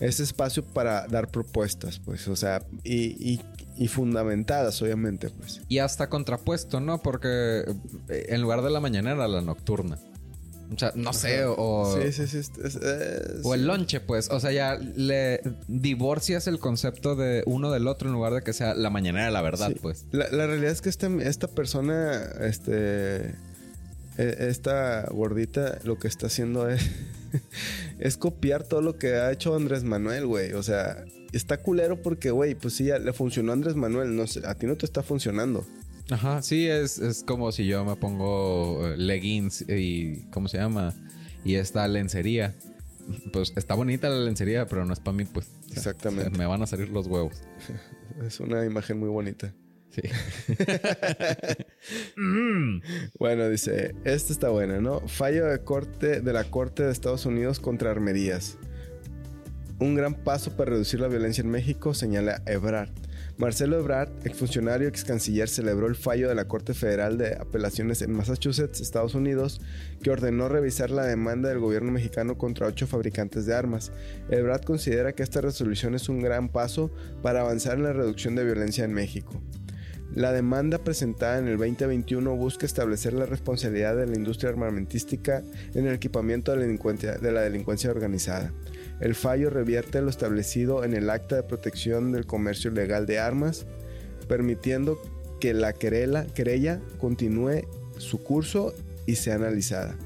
[0.00, 3.40] ese espacio para dar propuestas, pues, o sea, y, y,
[3.88, 5.60] fundamentadas, obviamente, pues.
[5.68, 7.02] Y hasta contrapuesto, ¿no?
[7.02, 7.64] Porque
[8.08, 9.98] eh, en lugar de la mañanera, la nocturna.
[10.74, 11.96] O sea, no sé, o...
[12.00, 12.50] Sí, sí, sí.
[13.44, 14.28] o el lonche, pues.
[14.30, 18.52] O sea, ya le divorcias el concepto de uno del otro en lugar de que
[18.52, 20.06] sea la mañanera la verdad, pues.
[20.10, 23.34] La, la, realidad es que este, esta persona, este...
[24.18, 26.90] E, esta gordita lo que está haciendo es
[27.98, 30.52] es copiar todo lo que ha hecho Andrés Manuel, güey.
[30.52, 34.16] O sea, está culero porque, güey, pues sí, ya le funcionó a Andrés Manuel.
[34.16, 35.64] No sé, a ti no te está funcionando.
[36.10, 40.94] Ajá, sí, es, es como si yo me pongo eh, leggings y, ¿cómo se llama?
[41.44, 42.54] Y esta lencería.
[43.32, 45.48] Pues está bonita la lencería, pero no es para mí, pues.
[45.70, 46.36] Exactamente.
[46.36, 47.42] me van a salir los huevos.
[48.26, 49.52] es una imagen muy bonita.
[49.90, 50.02] Sí.
[53.18, 55.00] Bueno, dice, esta está buena, ¿no?
[55.08, 58.58] Fallo de, corte, de la Corte de Estados Unidos contra armerías.
[59.78, 62.88] Un gran paso para reducir la violencia en México, señala Ebrard.
[63.36, 68.10] Marcelo Ebrard, exfuncionario ex canciller, celebró el fallo de la Corte Federal de Apelaciones en
[68.12, 69.60] Massachusetts, Estados Unidos,
[70.02, 73.92] que ordenó revisar la demanda del gobierno mexicano contra ocho fabricantes de armas.
[74.30, 78.46] Ebrard considera que esta resolución es un gran paso para avanzar en la reducción de
[78.46, 79.42] violencia en México.
[80.14, 85.42] La demanda presentada en el 2021 busca establecer la responsabilidad de la industria armamentística
[85.74, 88.50] en el equipamiento de la delincuencia, de la delincuencia organizada.
[89.00, 93.66] El fallo revierte lo establecido en el Acta de Protección del Comercio Legal de Armas,
[94.28, 94.98] permitiendo
[95.40, 97.62] que la querella, querella continúe
[97.98, 98.74] su curso
[99.06, 99.96] y sea analizada.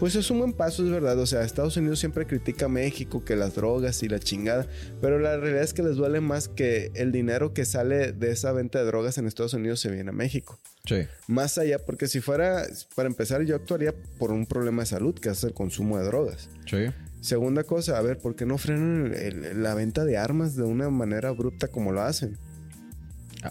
[0.00, 1.18] Pues es un buen paso, es verdad.
[1.18, 4.66] O sea, Estados Unidos siempre critica a México, que las drogas y la chingada.
[5.02, 8.50] Pero la realidad es que les duele más que el dinero que sale de esa
[8.52, 10.58] venta de drogas en Estados Unidos se viene a México.
[10.86, 11.06] Sí.
[11.26, 15.28] Más allá, porque si fuera, para empezar, yo actuaría por un problema de salud, que
[15.28, 16.48] es el consumo de drogas.
[16.64, 16.86] Sí.
[17.20, 20.62] Segunda cosa, a ver, ¿por qué no frenan el- el- la venta de armas de
[20.62, 22.38] una manera abrupta como lo hacen?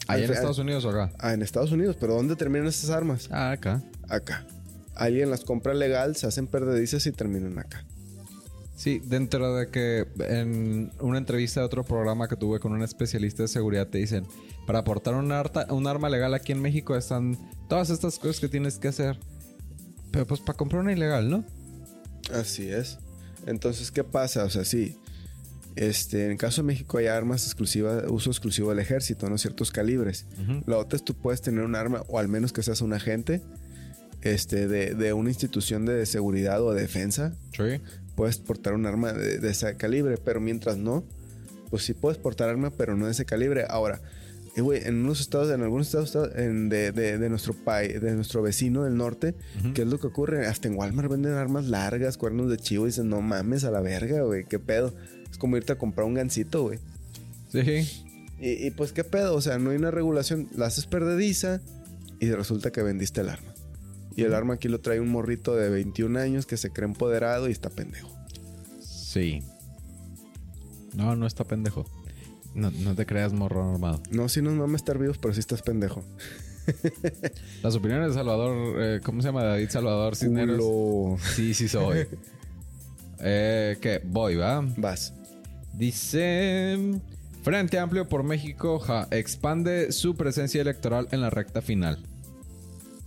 [0.07, 1.11] ¿Allá en Al- Estados Unidos o acá?
[1.19, 3.27] Ah, en Estados Unidos, pero ¿dónde terminan esas armas?
[3.31, 3.83] Ah, acá.
[4.07, 4.45] Acá.
[4.95, 7.85] Alguien las compra legal, se hacen perdedizas y terminan acá.
[8.75, 13.43] Sí, dentro de que en una entrevista de otro programa que tuve con un especialista
[13.43, 14.25] de seguridad te dicen,
[14.65, 18.47] para aportar un, arta- un arma legal aquí en México están todas estas cosas que
[18.47, 19.19] tienes que hacer.
[20.11, 21.43] Pero pues para comprar una ilegal, ¿no?
[22.33, 22.97] Así es.
[23.45, 24.43] Entonces, ¿qué pasa?
[24.43, 24.97] O sea, sí.
[25.75, 29.37] Este, en el caso de México hay armas exclusivas, uso exclusivo del ejército, ¿no?
[29.37, 30.25] Ciertos calibres.
[30.65, 33.41] La otra es tú puedes tener un arma, o al menos que seas un agente,
[34.21, 37.33] este, de, de una institución de seguridad o defensa.
[37.55, 37.79] Sí.
[38.15, 41.05] Puedes portar un arma de, de ese calibre, pero mientras no,
[41.69, 43.65] pues sí puedes portar arma, pero no de ese calibre.
[43.69, 44.01] Ahora,
[44.59, 48.13] eh, güey, en unos estados, en algunos estados en- de, de- de nuestro país, de
[48.15, 49.35] nuestro vecino del norte,
[49.73, 50.45] ¿qué es lo que ocurre?
[50.47, 53.81] Hasta en Walmart venden armas largas, cuernos de chivo, y dicen, no mames a la
[53.81, 54.93] verga, güey, qué pedo.
[55.31, 56.79] Es como irte a comprar un gancito, güey.
[57.51, 58.05] Sí.
[58.41, 61.59] Y, y, pues qué pedo, o sea, no hay una regulación, la haces perdediza
[62.19, 63.53] y resulta que vendiste el arma.
[64.15, 67.47] Y el arma aquí lo trae un morrito de 21 años que se cree empoderado
[67.47, 68.09] y está pendejo.
[68.81, 69.41] Sí.
[70.95, 71.85] No, no está pendejo.
[72.53, 74.01] No, no te creas morro armado.
[74.11, 76.03] No, si nos mames estar vivos, pero sí estás pendejo.
[77.63, 79.43] Las opiniones de Salvador, eh, ¿cómo se llama?
[79.43, 80.57] David Salvador Cisneros.
[80.57, 81.17] Culo.
[81.35, 82.07] Sí, sí soy.
[83.19, 84.01] eh, ¿Qué?
[84.03, 84.65] Voy, ¿va?
[84.77, 85.13] Vas.
[85.73, 86.99] Dice...
[87.41, 92.03] Frente Amplio por México ja, expande su presencia electoral en la recta final.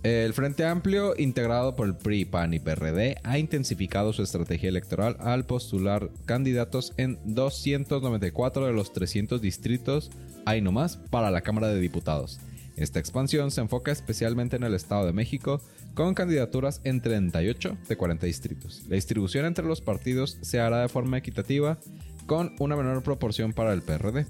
[0.03, 5.15] El Frente Amplio, integrado por el PRI, PAN y PRD, ha intensificado su estrategia electoral
[5.21, 10.11] al postular candidatos en 294 de los 300 distritos,
[10.45, 12.41] hay nomás, para la Cámara de Diputados.
[12.75, 15.61] Esta expansión se enfoca especialmente en el Estado de México,
[15.93, 18.83] con candidaturas en 38 de 40 distritos.
[18.89, 21.77] La distribución entre los partidos se hará de forma equitativa,
[22.25, 24.25] con una menor proporción para el PRD.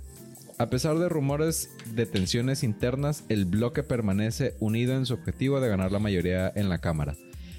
[0.59, 5.67] A pesar de rumores de tensiones internas, el bloque permanece unido en su objetivo de
[5.69, 7.15] ganar la mayoría en la Cámara.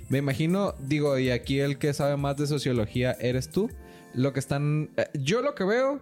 [0.09, 3.71] Me imagino, digo, y aquí el que sabe más de sociología eres tú.
[4.15, 4.91] Lo que están.
[4.97, 6.01] eh, yo lo que veo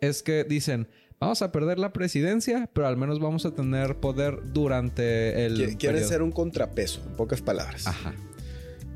[0.00, 0.88] es que dicen.
[1.20, 5.54] Vamos a perder la presidencia, pero al menos vamos a tener poder durante el.
[5.54, 6.08] Qui- Quieren periodo".
[6.08, 7.86] ser un contrapeso, en pocas palabras.
[7.86, 8.12] Ajá.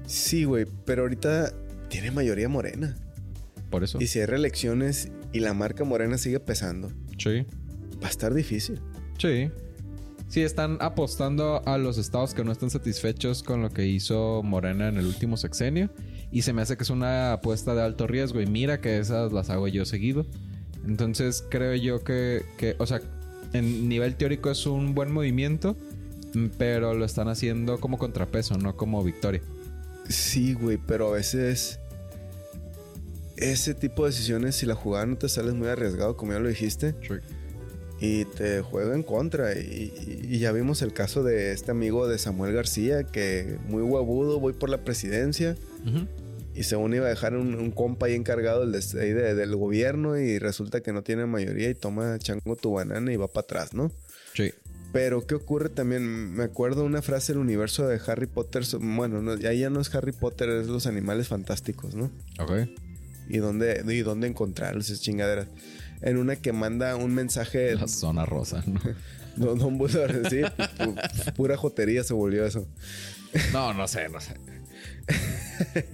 [0.06, 1.52] Sí, güey, pero ahorita
[1.88, 2.96] tiene mayoría morena.
[3.70, 3.98] Por eso.
[4.00, 7.46] Y si hay reelecciones y la marca morena sigue pesando, Sí.
[8.02, 8.80] va a estar difícil.
[9.18, 9.50] Sí.
[10.28, 14.88] Sí, están apostando a los estados que no están satisfechos con lo que hizo Morena
[14.88, 15.90] en el último sexenio.
[16.32, 18.40] Y se me hace que es una apuesta de alto riesgo.
[18.40, 20.26] Y mira que esas las hago yo seguido.
[20.84, 23.00] Entonces creo yo que, que o sea,
[23.52, 25.76] en nivel teórico es un buen movimiento.
[26.58, 29.40] Pero lo están haciendo como contrapeso, no como victoria.
[30.08, 31.78] Sí, güey, pero a veces
[33.36, 36.38] ese tipo de decisiones, si la jugada no te sale es muy arriesgado, como ya
[36.38, 36.94] lo dijiste,
[38.00, 39.52] y te juega en contra.
[39.58, 44.52] Y, ya vimos el caso de este amigo de Samuel García, que muy huevudo, voy
[44.52, 45.56] por la presidencia,
[46.54, 49.54] y según iba a dejar un, un compa ahí encargado del, des- ahí de- del
[49.56, 53.44] gobierno, y resulta que no tiene mayoría y toma chango tu banana y va para
[53.44, 53.92] atrás, ¿no?
[54.34, 54.52] Sí.
[54.92, 56.32] Pero ¿qué ocurre también?
[56.32, 58.62] Me acuerdo una frase del universo de Harry Potter.
[58.80, 62.10] Bueno, no, ahí ya no es Harry Potter, es los animales fantásticos, ¿no?
[62.38, 62.52] Ok.
[63.28, 65.48] Y dónde, y dónde encontrarlos, esas chingaderas.
[66.02, 67.74] En una que manda un mensaje.
[67.74, 68.80] La zona rosa, ¿no?
[69.36, 72.66] Don, don Bullard, sí, pu- pu- pura jotería se volvió eso.
[73.52, 74.34] No, no sé, no sé.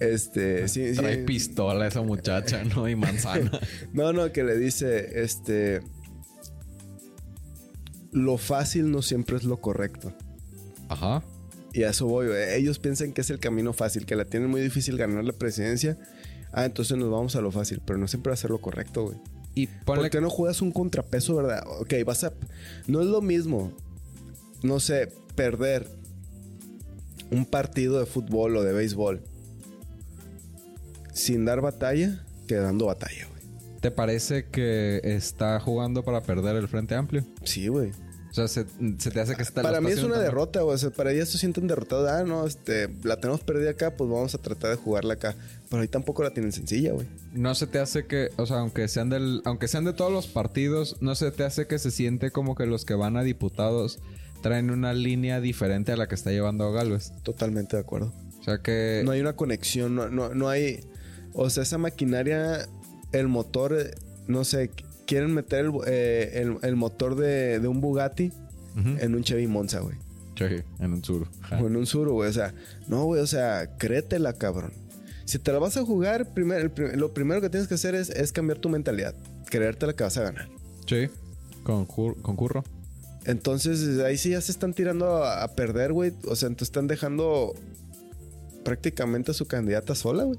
[0.00, 0.96] Este, sí, sí.
[1.00, 2.88] Trae pistola esa muchacha, ¿no?
[2.88, 3.50] Y manzana.
[3.92, 5.82] No, no, que le dice, este.
[8.12, 10.12] Lo fácil no siempre es lo correcto.
[10.88, 11.22] Ajá.
[11.72, 12.26] Y a eso voy.
[12.50, 15.96] Ellos piensan que es el camino fácil, que la tienen muy difícil ganar la presidencia.
[16.54, 19.04] Ah, entonces nos vamos a lo fácil, pero no siempre va a ser lo correcto,
[19.04, 19.18] güey.
[19.54, 21.62] Y ¿Por qué no juegas un contrapeso, verdad?
[21.80, 22.32] Ok, vas a.
[22.86, 23.72] No es lo mismo,
[24.62, 25.88] no sé, perder
[27.30, 29.22] un partido de fútbol o de béisbol
[31.12, 33.42] sin dar batalla que dando batalla, güey.
[33.80, 37.24] ¿Te parece que está jugando para perder el Frente Amplio?
[37.44, 37.92] Sí, güey.
[38.34, 38.66] O sea, se,
[38.98, 39.62] se te hace que está...
[39.62, 40.64] Para mí es una tan- derrota.
[40.64, 42.10] O sea, para ellos se sienten derrotados.
[42.10, 45.36] Ah, no, este, la tenemos perdida acá, pues vamos a tratar de jugarla acá.
[45.70, 47.06] Pero ahí tampoco la tienen sencilla, güey.
[47.32, 50.26] No se te hace que, o sea, aunque sean del, aunque sean de todos los
[50.26, 54.00] partidos, no se te hace que se siente como que los que van a diputados
[54.42, 57.12] traen una línea diferente a la que está llevando Galvez.
[57.22, 58.12] Totalmente de acuerdo.
[58.40, 59.02] O sea que...
[59.04, 60.80] No hay una conexión, no, no, no hay...
[61.34, 62.66] O sea, esa maquinaria,
[63.12, 63.76] el motor,
[64.26, 64.72] no sé,
[65.06, 68.32] quieren meter el, eh, el- el motor de, de un Bugatti
[68.76, 69.96] en un Chevy Monza, güey.
[70.36, 70.44] Sí,
[70.80, 71.02] en un.
[71.42, 71.60] Ajá.
[71.62, 72.28] O en un Suru, güey.
[72.28, 72.52] O sea,
[72.88, 74.72] no, güey, o sea, créetela, cabrón.
[75.26, 78.10] Si te la vas a jugar, primer- el lo primero que tienes que hacer es,
[78.10, 79.14] es cambiar tu mentalidad.
[79.48, 80.48] Creértela que vas a ganar.
[80.86, 81.06] Sí.
[81.62, 82.64] Concur- concurro.
[83.26, 86.12] Entonces, ahí sí ya se están tirando a, a perder, güey.
[86.28, 87.54] O sea, te están dejando
[88.64, 90.38] prácticamente a su candidata sola, güey.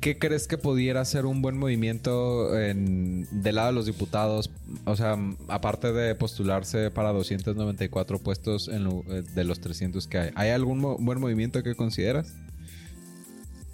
[0.00, 4.50] ¿Qué crees que pudiera ser un buen movimiento en, del lado de los diputados?
[4.84, 5.16] O sea,
[5.48, 10.30] aparte de postularse para 294 puestos en eh, de los 300 que hay.
[10.34, 12.32] ¿Hay algún mo- buen movimiento que consideras?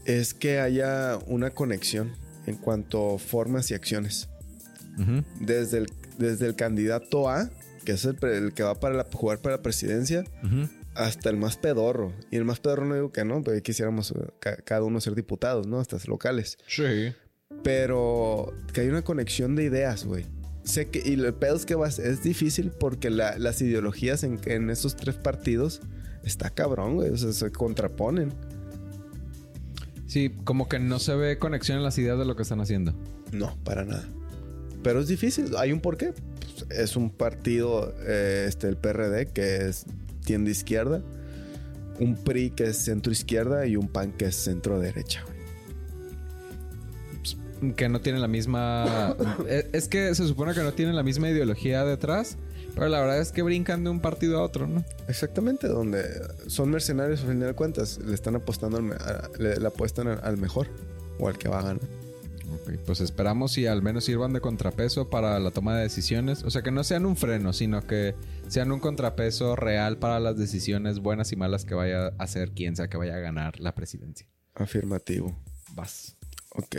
[0.04, 2.12] Es que haya una conexión
[2.46, 4.28] en cuanto a formas y acciones.
[5.40, 5.86] Desde el,
[6.18, 7.50] desde el candidato A,
[7.84, 10.68] que es el, que va para la- jugar para la presidencia, Ujú.
[10.94, 12.12] Hasta el más pedorro.
[12.30, 15.14] Y el más pedorro no digo que no, pero quisiéramos eh, ca- cada uno ser
[15.14, 15.78] diputados, ¿no?
[15.80, 16.58] Hasta locales.
[16.66, 17.12] Sí.
[17.62, 20.26] Pero que hay una conexión de ideas, güey.
[20.64, 24.40] Sé que, y el pedo es que vas- es difícil porque la- las ideologías en,
[24.46, 25.80] en esos tres partidos
[26.22, 27.10] está cabrón, güey.
[27.10, 28.32] O sea, se contraponen.
[30.06, 32.94] Sí, como que no se ve conexión en las ideas de lo que están haciendo.
[33.32, 34.08] No, para nada.
[34.82, 35.54] Pero es difícil.
[35.58, 36.12] Hay un porqué.
[36.40, 39.86] Pues, es un partido, eh, este, el PRD, que es
[40.24, 41.02] tiende izquierda.
[42.00, 45.24] Un PRI que es centro izquierda y un PAN que es centro derecha.
[47.76, 49.16] Que no tienen la misma...
[49.48, 52.36] Eh, es que se supone que no tienen la misma ideología detrás.
[52.74, 54.84] Pero la verdad es que brincan de un partido a otro, ¿no?
[55.06, 56.02] Exactamente, donde
[56.48, 57.98] son mercenarios a fin de cuentas.
[57.98, 58.88] Le están apostando, al
[59.38, 60.66] le, le apuestan al mejor
[61.20, 62.03] o al que va a ganar.
[62.74, 66.42] Ok, pues esperamos y al menos sirvan de contrapeso para la toma de decisiones.
[66.44, 68.14] O sea, que no sean un freno, sino que
[68.48, 72.76] sean un contrapeso real para las decisiones buenas y malas que vaya a hacer quien
[72.76, 74.26] sea que vaya a ganar la presidencia.
[74.54, 75.36] Afirmativo.
[75.74, 76.16] Vas.
[76.50, 76.76] Ok.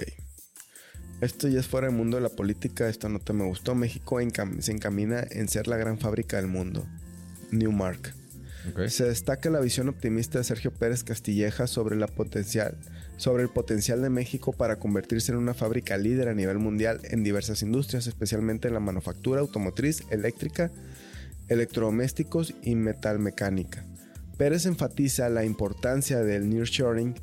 [1.21, 2.89] Esto ya es fuera del mundo de la política.
[2.89, 3.73] Esta nota me gustó.
[3.75, 6.85] México encam- se encamina en ser la gran fábrica del mundo.
[7.51, 8.13] Newmark.
[8.71, 8.87] Ok.
[8.87, 12.77] Se destaca la visión optimista de Sergio Pérez Castilleja sobre, la potencial,
[13.17, 17.23] sobre el potencial de México para convertirse en una fábrica líder a nivel mundial en
[17.23, 20.71] diversas industrias, especialmente en la manufactura automotriz, eléctrica,
[21.47, 23.85] electrodomésticos y metalmecánica.
[24.37, 27.15] Pérez enfatiza la importancia del nearshoring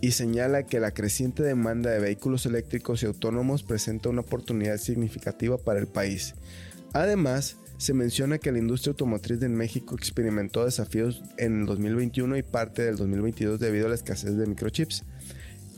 [0.00, 5.58] y señala que la creciente demanda de vehículos eléctricos y autónomos presenta una oportunidad significativa
[5.58, 6.34] para el país.
[6.92, 12.42] Además, se menciona que la industria automotriz en México experimentó desafíos en el 2021 y
[12.42, 15.04] parte del 2022 debido a la escasez de microchips.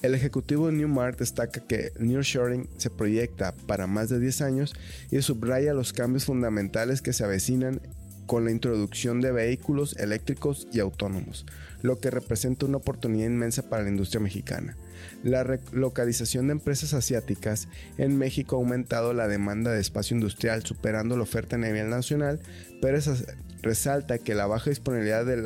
[0.03, 4.75] El ejecutivo de Newmark destaca que nearshoring se proyecta para más de 10 años
[5.11, 7.81] y subraya los cambios fundamentales que se avecinan
[8.27, 11.47] con la introducción de vehículos eléctricos y autónomos,
[11.83, 14.77] lo que representa una oportunidad inmensa para la industria mexicana.
[15.23, 21.17] La relocalización de empresas asiáticas en México ha aumentado la demanda de espacio industrial, superando
[21.17, 22.41] la oferta a nivel nacional,
[22.83, 23.17] pero esa-
[23.63, 25.37] resalta que la baja disponibilidad de,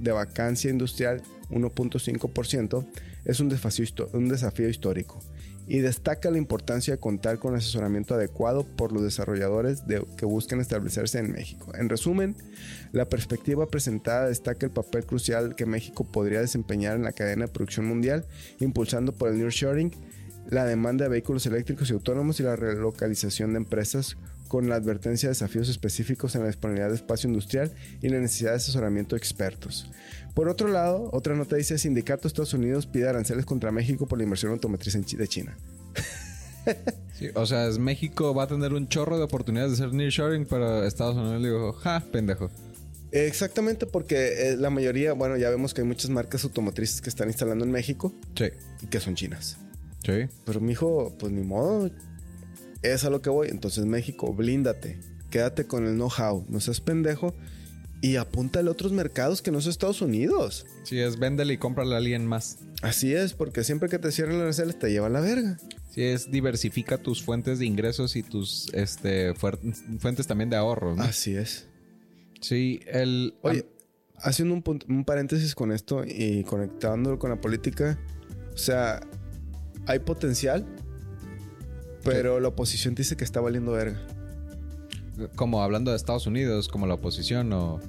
[0.00, 2.86] de vacancia industrial, 1.5%,
[3.24, 5.20] es un desafío, histórico
[5.66, 10.60] y destaca la importancia de contar con asesoramiento adecuado por los desarrolladores de- que buscan
[10.60, 11.72] establecerse en México.
[11.74, 12.36] En resumen,
[12.92, 17.52] la perspectiva presentada destaca el papel crucial que México podría desempeñar en la cadena de
[17.52, 18.26] producción mundial,
[18.60, 19.90] impulsando por el nearshoring,
[20.50, 25.28] la demanda de vehículos eléctricos y autónomos y la relocalización de empresas con la advertencia
[25.28, 29.18] de desafíos específicos en la disponibilidad de espacio industrial y la necesidad de asesoramiento de
[29.18, 29.90] expertos.
[30.34, 34.18] Por otro lado, otra nota dice, Sindicato de Estados Unidos pide aranceles contra México por
[34.18, 35.56] la inversión automotriz de China.
[37.12, 40.46] Sí, o sea, es México va a tener un chorro de oportunidades de ser nearshoring,
[40.46, 42.50] pero Estados Unidos le dijo, ja, pendejo.
[43.12, 47.28] Exactamente porque eh, la mayoría, bueno, ya vemos que hay muchas marcas automotrices que están
[47.28, 48.46] instalando en México Sí.
[48.82, 49.58] y que son chinas.
[50.04, 50.26] Sí.
[50.44, 51.90] Pero mijo, pues ni modo.
[52.84, 53.48] Es a lo que voy.
[53.48, 55.00] Entonces, México, blíndate.
[55.30, 56.44] Quédate con el know-how.
[56.48, 57.34] No seas pendejo.
[58.00, 60.66] Y apúntale a otros mercados que no son Estados Unidos.
[60.84, 62.58] Sí, es véndele y cómprale a alguien más.
[62.82, 65.56] Así es, porque siempre que te cierran las aranceles te lleva a la verga.
[65.90, 70.94] Sí, es diversifica tus fuentes de ingresos y tus este, fuentes también de ahorro.
[70.94, 71.02] ¿no?
[71.02, 71.66] Así es.
[72.42, 73.34] Sí, el...
[73.40, 73.66] Oye,
[74.18, 77.98] haciendo un, un paréntesis con esto y conectándolo con la política.
[78.52, 79.00] O sea,
[79.86, 80.66] hay potencial,
[82.04, 84.00] pero la oposición dice que está valiendo verga.
[85.36, 87.80] como hablando de Estados Unidos, como la oposición o...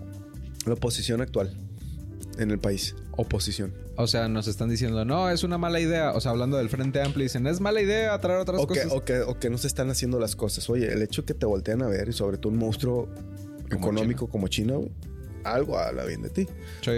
[0.65, 1.53] La oposición actual
[2.37, 2.95] en el país.
[3.11, 3.73] Oposición.
[3.97, 6.11] O sea, nos están diciendo, no, es una mala idea.
[6.11, 8.91] O sea, hablando del Frente Amplio, dicen, es mala idea traer otras O que, cosas.
[8.91, 10.69] o, que, o que no se están haciendo las cosas.
[10.69, 13.07] Oye, el hecho que te voltean a ver y sobre todo un monstruo
[13.71, 14.91] económico como China, güey,
[15.43, 16.47] algo habla bien de ti.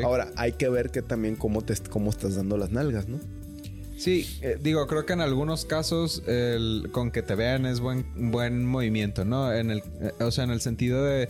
[0.03, 3.19] Ahora, hay que ver que también cómo, te, cómo estás dando las nalgas, ¿no?
[3.97, 8.31] Sí, eh, digo, creo que en algunos casos el, con que te vean es buen,
[8.31, 9.51] buen movimiento, ¿no?
[9.51, 11.29] En el, eh, o sea, en el sentido de,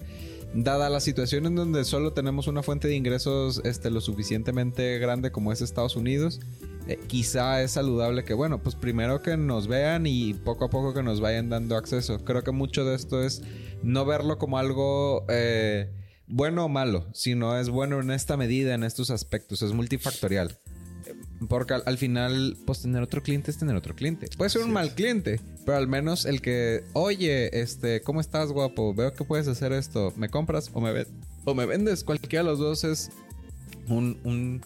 [0.54, 5.32] dada la situación en donde solo tenemos una fuente de ingresos este, lo suficientemente grande
[5.32, 6.42] como es Estados Unidos,
[6.90, 10.94] eh, quizá es saludable que, bueno, pues primero que nos vean y poco a poco
[10.94, 12.20] que nos vayan dando acceso.
[12.26, 13.44] Creo que mucho de esto es
[13.82, 15.26] no verlo como algo
[16.28, 20.58] bueno o malo, sino es bueno en esta medida, en estos aspectos, es multifactorial.
[21.48, 24.28] Porque al, final, pues tener otro cliente es tener otro cliente.
[24.38, 28.94] Puede ser un mal cliente, pero al menos el que, oye, este, ¿cómo estás, guapo?
[28.96, 30.12] Veo que puedes hacer esto.
[30.16, 31.06] ¿Me compras o me,
[31.46, 32.04] o me vendes?
[32.04, 33.12] Cualquiera de los dos es
[33.88, 34.62] un,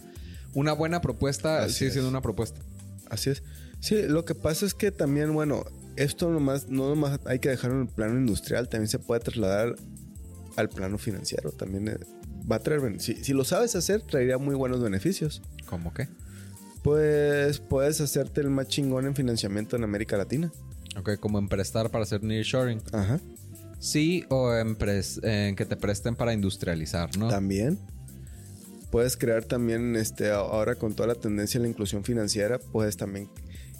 [0.53, 1.67] una buena propuesta.
[1.67, 2.61] sigue siendo una propuesta.
[3.09, 3.43] Así es.
[3.81, 5.65] Sí, lo que pasa es que también, bueno,
[5.97, 9.75] esto nomás, no nomás hay que dejarlo en el plano industrial, también se puede trasladar
[10.55, 11.51] al plano financiero.
[11.51, 11.97] También eh,
[12.49, 15.41] va a traer, si, si lo sabes hacer, traería muy buenos beneficios.
[15.65, 16.07] ¿Cómo qué?
[16.83, 20.51] Pues puedes hacerte el más chingón en financiamiento en América Latina.
[20.97, 22.81] Ok, como en prestar para hacer nearshoring.
[22.91, 23.19] Ajá.
[23.79, 27.29] Sí, o en, que te presten para industrializar, ¿no?
[27.29, 27.79] También.
[28.91, 33.29] Puedes crear también, este, ahora con toda la tendencia a la inclusión financiera, puedes también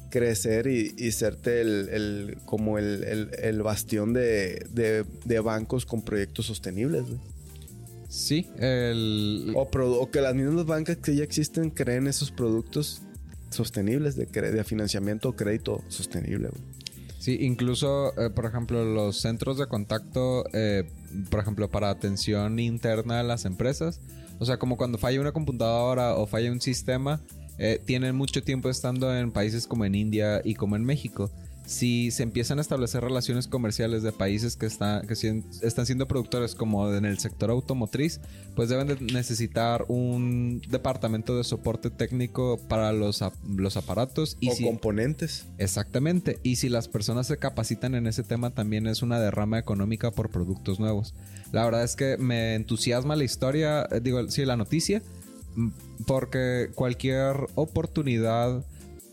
[0.10, 4.66] crecer y, serte el, como el, bastión de,
[5.26, 7.04] de, bancos con proyectos sostenibles.
[7.04, 7.20] Güey.
[8.12, 9.54] Sí, el...
[9.56, 13.04] O, que las mismas bancas que ya existen creen esos productos
[13.52, 16.50] sostenibles de, de financiamiento o crédito sostenible.
[17.20, 20.92] Sí, incluso, eh, por ejemplo, los centros de contacto, eh,
[21.30, 24.02] por ejemplo, para atención interna a las empresas,
[24.40, 27.22] o sea, como cuando falla una computadora o falla un sistema,
[27.60, 31.32] eh, tienen mucho tiempo estando en países como en India y como en México
[31.66, 35.14] si se empiezan a establecer relaciones comerciales de países que, están que
[35.62, 38.20] están siendo productores como en el sector automotriz,
[38.56, 43.24] pues deben de necesitar un departamento de soporte técnico para los,
[43.56, 44.38] los aparatos.
[44.40, 45.46] Y o componentes.
[45.58, 46.40] Exactamente.
[46.44, 50.30] Y si las personas se capacitan en ese tema, también es una derrama económica por
[50.30, 51.14] productos nuevos.
[51.52, 55.02] La verdad es que me entusiasma la historia, eh, digo, sí, la noticia,
[55.56, 55.70] mm,
[56.06, 58.66] porque cualquier oportunidad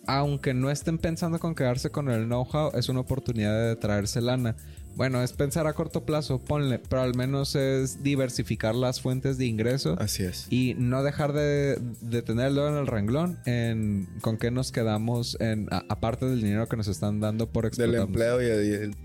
[0.08, 4.56] aunque no estén pensando con quedarse con el know-how, es una oportunidad de traerse lana.
[4.96, 9.44] Bueno, es pensar a corto plazo, ponle, pero al menos es diversificar las fuentes de
[9.44, 9.96] ingreso.
[10.00, 10.46] Así es.
[10.50, 15.68] Y no dejar de, de tenerlo en el renglón en con qué nos quedamos en
[15.70, 18.00] aparte del dinero que nos están dando por explotarnos.
[18.00, 18.42] Del empleo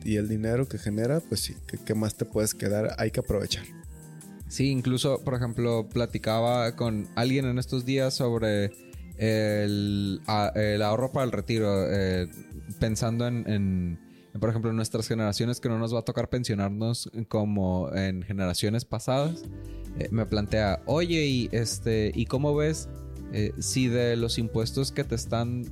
[0.06, 2.96] y el, dinero que genera, pues sí, ¿qué, más te puedes quedar?
[2.98, 3.66] Hay que aprovechar.
[4.48, 8.72] Sí, incluso, por ejemplo, platicaba con alguien en estos días sobre
[9.18, 12.28] el, ahorro para el retiro, eh,
[12.80, 14.00] pensando en,
[14.40, 18.86] por ejemplo, en nuestras generaciones que no nos va a tocar pensionarnos como en generaciones
[18.86, 19.44] pasadas,
[20.00, 22.90] eh, me plantea, oye, y este, ¿y cómo ves
[23.32, 25.66] eh, si de los impuestos que te están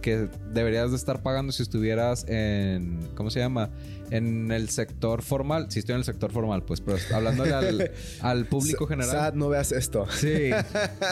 [0.00, 3.70] que deberías de estar pagando si estuvieras en, ¿cómo se llama?
[4.10, 5.70] En el sector formal.
[5.70, 7.90] Si estoy en el sector formal, pues, pero hablándole al,
[8.20, 9.10] al público general.
[9.10, 10.06] Sad, no veas esto.
[10.10, 10.50] Sí.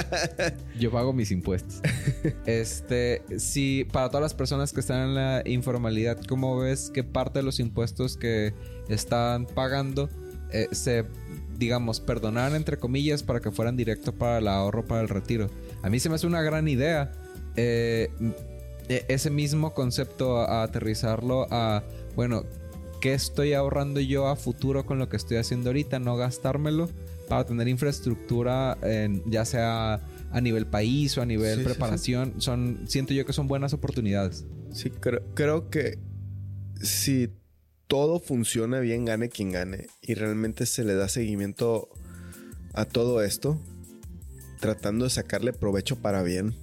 [0.78, 1.80] Yo pago mis impuestos.
[2.46, 7.40] Este, si para todas las personas que están en la informalidad, ¿cómo ves que parte
[7.40, 8.54] de los impuestos que
[8.88, 10.08] están pagando
[10.52, 11.04] eh, se,
[11.58, 15.50] digamos, perdonaran entre comillas para que fueran directo para el ahorro para el retiro?
[15.82, 17.12] A mí se me hace una gran idea.
[17.56, 18.10] Eh,
[18.88, 21.82] ese mismo concepto a, aterrizarlo a,
[22.14, 22.44] bueno,
[23.00, 25.98] ¿qué estoy ahorrando yo a futuro con lo que estoy haciendo ahorita?
[25.98, 26.88] No gastármelo
[27.28, 32.40] para tener infraestructura, en, ya sea a nivel país o a nivel preparación.
[32.40, 34.44] Son, siento yo que son buenas oportunidades.
[34.72, 35.98] Sí, creo, creo que
[36.80, 37.30] si
[37.86, 41.88] todo funciona bien, gane quien gane, y realmente se le da seguimiento
[42.74, 43.60] a todo esto,
[44.60, 46.54] tratando de sacarle provecho para bien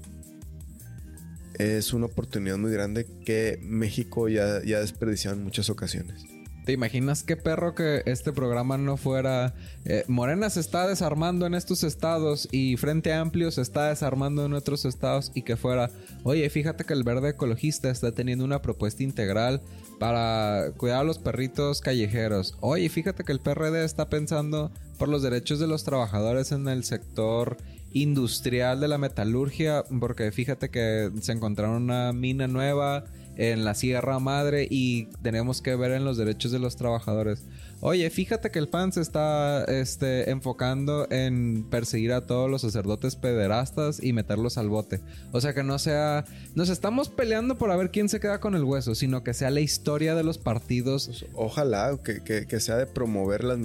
[1.60, 6.26] es una oportunidad muy grande que México ya, ya desperdiciado en muchas ocasiones.
[6.66, 9.54] ¿Te imaginas qué perro que este programa no fuera...
[9.84, 14.54] Eh, Morena se está desarmando en estos estados y Frente Amplio se está desarmando en
[14.54, 15.92] otros estados y que fuera,
[16.24, 19.62] oye, fíjate que el verde ecologista está teniendo una propuesta integral
[20.00, 22.56] para cuidar a los perritos callejeros.
[22.62, 26.86] Oye, fíjate que el PRD está pensando por los derechos de los trabajadores en el
[26.86, 27.58] sector
[27.94, 34.20] industrial de la metalurgia, porque fíjate que se encontraron una mina nueva en la Sierra
[34.20, 37.44] Madre y tenemos que ver en los derechos de los trabajadores.
[37.80, 43.16] Oye, fíjate que el PAN se está este, enfocando en perseguir a todos los sacerdotes
[43.16, 45.02] pederastas y meterlos al bote.
[45.32, 46.26] O sea, que no sea...
[46.56, 49.50] Nos estamos peleando por a ver quién se queda con el hueso, sino que sea
[49.50, 51.08] la historia de los partidos.
[51.08, 53.60] Pues, ojalá que, sea de promover las,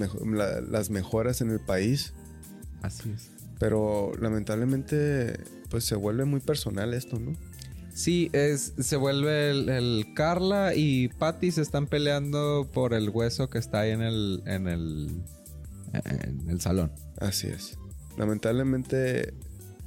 [0.67, 2.13] las mejoras en el país
[2.81, 3.38] Así es.
[3.59, 5.37] Pero lamentablemente,
[5.69, 7.35] pues se vuelve muy personal esto, ¿no?
[7.93, 13.49] Sí, es, se vuelve el, el Carla y Patty se están peleando por el hueso
[13.49, 15.21] que está ahí en el, en el,
[16.05, 16.93] en el salón.
[17.19, 17.77] Así es.
[18.17, 19.33] Lamentablemente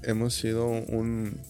[0.03, 1.41] hemos sido un,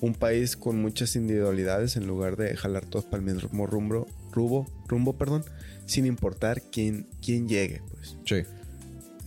[0.00, 4.66] un país con muchas individualidades en lugar de jalar todos para el mismo rumbo, rumbo,
[4.86, 5.44] rumbo perdón,
[5.86, 8.18] sin importar quién, quién llegue, pues.
[8.26, 8.42] Sí.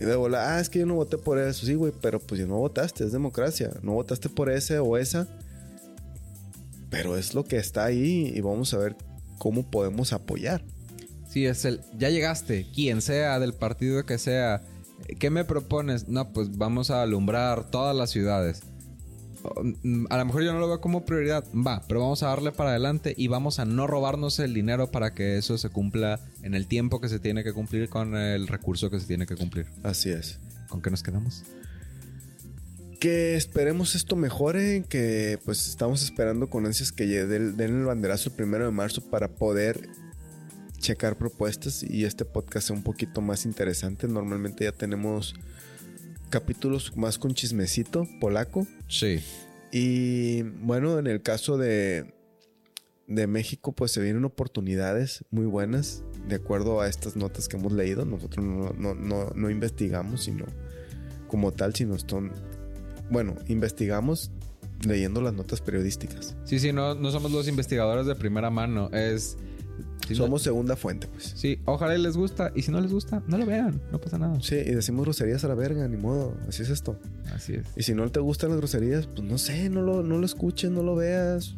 [0.02, 2.40] Y de bola, ah, es que yo no voté por eso, sí, güey, pero pues
[2.40, 3.70] ya no votaste, es democracia.
[3.82, 5.28] No votaste por ese o esa,
[6.90, 8.96] pero es lo que está ahí y vamos a ver
[9.38, 10.64] cómo podemos apoyar.
[11.28, 11.82] Sí, es el.
[11.96, 14.60] Ya llegaste, quien sea, del partido que sea.
[15.20, 16.08] ¿Qué me propones?
[16.08, 18.62] No, pues vamos a alumbrar todas las ciudades.
[19.82, 22.52] Mm, A lo mejor yo no lo veo como prioridad, va, pero vamos a darle
[22.52, 26.54] para adelante y vamos a no robarnos el dinero para que eso se cumpla en
[26.54, 29.66] el tiempo que se tiene que cumplir con el recurso que se tiene que cumplir.
[29.82, 30.38] Así es.
[30.68, 31.44] ¿Con qué nos quedamos?
[33.00, 38.36] Que esperemos esto mejore, que pues estamos esperando con ansias que den el banderazo el
[38.36, 39.88] primero de marzo para poder
[40.78, 44.06] checar propuestas y este podcast sea un poquito más interesante.
[44.06, 45.34] Normalmente ya tenemos
[46.32, 48.66] capítulos más con chismecito polaco.
[48.88, 49.20] Sí.
[49.70, 52.14] Y bueno, en el caso de,
[53.06, 57.72] de México, pues se vienen oportunidades muy buenas, de acuerdo a estas notas que hemos
[57.72, 58.06] leído.
[58.06, 60.46] Nosotros no, no, no, no investigamos, sino
[61.28, 62.32] como tal, sino son,
[63.10, 64.30] bueno, investigamos
[64.86, 66.34] leyendo las notas periodísticas.
[66.44, 68.90] Sí, sí, no, no somos los investigadores de primera mano.
[68.90, 69.36] Es.
[70.06, 71.32] Si no- Somos segunda fuente, pues.
[71.36, 72.52] sí, ojalá y les gusta.
[72.54, 73.80] Y si no les gusta, no lo vean.
[73.92, 74.38] No pasa nada.
[74.42, 76.98] Sí, y decimos groserías a la verga, ni modo, así es esto.
[77.34, 77.66] Así es.
[77.76, 80.70] Y si no te gustan las groserías, pues no sé, no lo, no lo escuches,
[80.70, 81.54] no lo veas.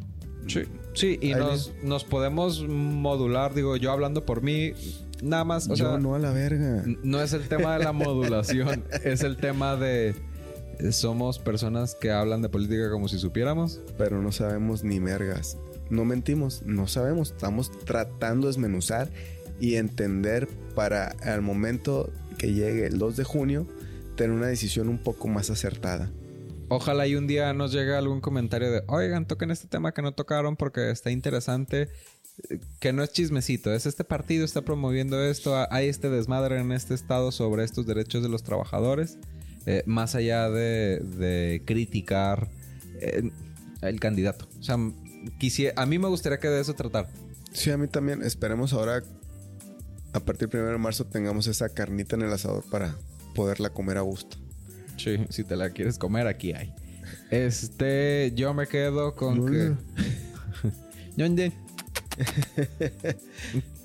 [0.46, 0.60] Sí,
[0.92, 3.54] sí y nos, nos podemos modular.
[3.54, 4.72] Digo, yo hablando por mí,
[5.22, 5.66] nada más.
[5.70, 6.84] O Yo sea, no a la verga.
[7.02, 10.14] no es el tema de la modulación, es el tema de.
[10.80, 13.80] eh, Somos personas que hablan de política como si supiéramos.
[13.96, 15.56] pero no sabemos ni mergas.
[15.90, 17.30] No mentimos, no sabemos.
[17.32, 19.10] Estamos tratando de desmenuzar
[19.60, 23.68] y entender para al momento que llegue el 2 de junio
[24.16, 26.10] tener una decisión un poco más acertada.
[26.68, 30.12] Ojalá y un día nos llegue algún comentario de, oigan, toquen este tema que no
[30.12, 31.88] tocaron porque está interesante,
[32.80, 36.72] que no es chismecito, es este partido está promoviendo esto, ha- hay este desmadre en
[36.72, 39.18] este estado sobre estos derechos de los trabajadores,
[39.66, 42.48] eh, más allá de, de criticar
[43.00, 43.30] eh,
[43.82, 44.48] el candidato.
[44.58, 44.76] O sea,
[45.38, 47.08] quisiera, a mí me gustaría que de eso tratar.
[47.52, 48.22] Sí, a mí también.
[48.22, 49.02] Esperemos ahora,
[50.12, 52.96] a partir del 1 de marzo, tengamos esa carnita en el asador para
[53.34, 54.36] poderla comer a gusto.
[54.96, 56.72] Sí, si te la quieres comer, aquí hay.
[57.30, 59.74] Este, yo me quedo con que...
[61.16, 61.26] No.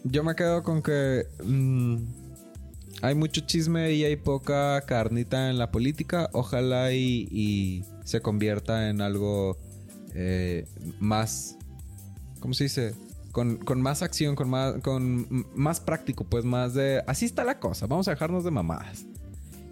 [0.04, 1.98] Yo me quedo con que mm,
[3.02, 6.30] hay mucho chisme y hay poca carnita en la política.
[6.34, 9.58] Ojalá y, y se convierta en algo
[10.22, 10.68] eh,
[11.00, 11.58] más,
[12.42, 12.94] ¿cómo se dice?
[13.32, 17.02] Con, con más acción, con más, con más práctico, pues más de...
[17.08, 19.06] Así está la cosa, vamos a dejarnos de mamadas.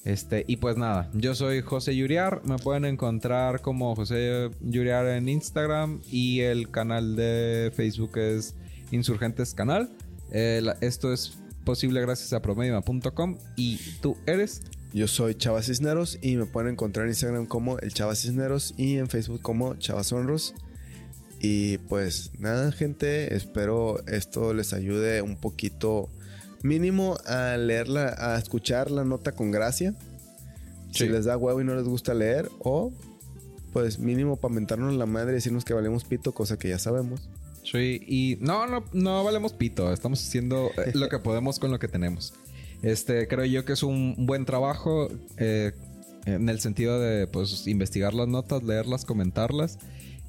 [0.05, 2.41] Este, y pues nada, yo soy José Yuriar.
[2.45, 8.55] Me pueden encontrar como José Yuriar en Instagram y el canal de Facebook es
[8.91, 9.89] Insurgentes Canal.
[10.31, 13.35] Eh, esto es posible gracias a promediuma.com.
[13.57, 14.61] Y tú eres.
[14.93, 18.97] Yo soy Chava Cisneros y me pueden encontrar en Instagram como el Chava Cisneros y
[18.97, 20.53] en Facebook como Chava Sonros.
[21.39, 26.09] Y pues nada, gente, espero esto les ayude un poquito
[26.63, 29.93] mínimo a leerla, a escuchar la nota con gracia.
[30.91, 32.91] Si les da huevo y no les gusta leer, o
[33.71, 37.29] pues mínimo para mentarnos la madre y decirnos que valemos pito, cosa que ya sabemos.
[37.63, 39.91] Sí, y no, no, no valemos pito.
[39.91, 42.33] Estamos haciendo eh, lo que podemos con lo que tenemos.
[42.81, 45.71] Este, creo yo que es un buen trabajo eh,
[46.25, 49.79] en el sentido de, pues, investigar las notas, leerlas, comentarlas.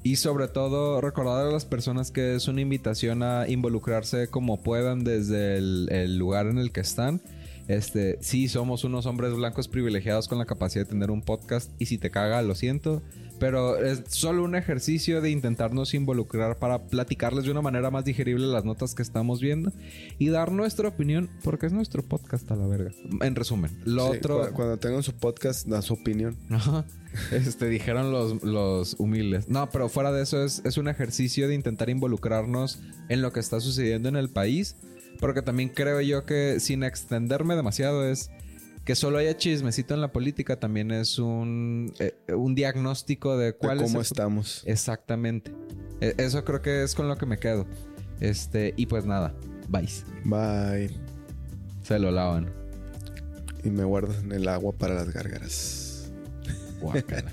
[0.01, 5.03] Y sobre todo recordar a las personas que es una invitación a involucrarse como puedan
[5.03, 7.21] desde el, lugar en el que están.
[7.67, 11.87] Este, sí, somos unos hombres blancos privilegiados con la capacidad de tener un podcast y
[11.87, 13.01] si te caga, lo siento.
[13.39, 18.45] Pero es solo un ejercicio de intentarnos involucrar para platicarles de una manera más digerible
[18.47, 19.71] las notas que estamos viendo
[20.17, 22.91] y dar nuestra opinión porque es nuestro podcast a la verga.
[23.21, 24.47] En resumen, lo Sí, otro...
[24.49, 26.35] cu- Cuando tengan su podcast, da su opinión.
[27.31, 29.47] Este, dijeron los, los humildes.
[29.49, 33.39] No, pero fuera de eso es, es un ejercicio de intentar involucrarnos en lo que
[33.39, 34.75] está sucediendo en el país.
[35.19, 38.29] Porque también creo yo que sin extenderme demasiado es
[38.89, 43.53] que solo haya chismecito en la política también es un, eh, un diagnóstico de De
[43.53, 44.63] cuál es cómo el- estamos.
[44.65, 45.51] Exactamente.
[46.01, 47.67] E- Eso creo que es con lo que me quedo.
[48.19, 49.35] Este, y pues nada,
[49.67, 50.03] vais.
[50.25, 50.89] Bye.
[51.83, 52.51] Se lo lavan.
[53.63, 56.11] Y me guardan el agua para las gárgaras.
[56.81, 57.31] Guácala.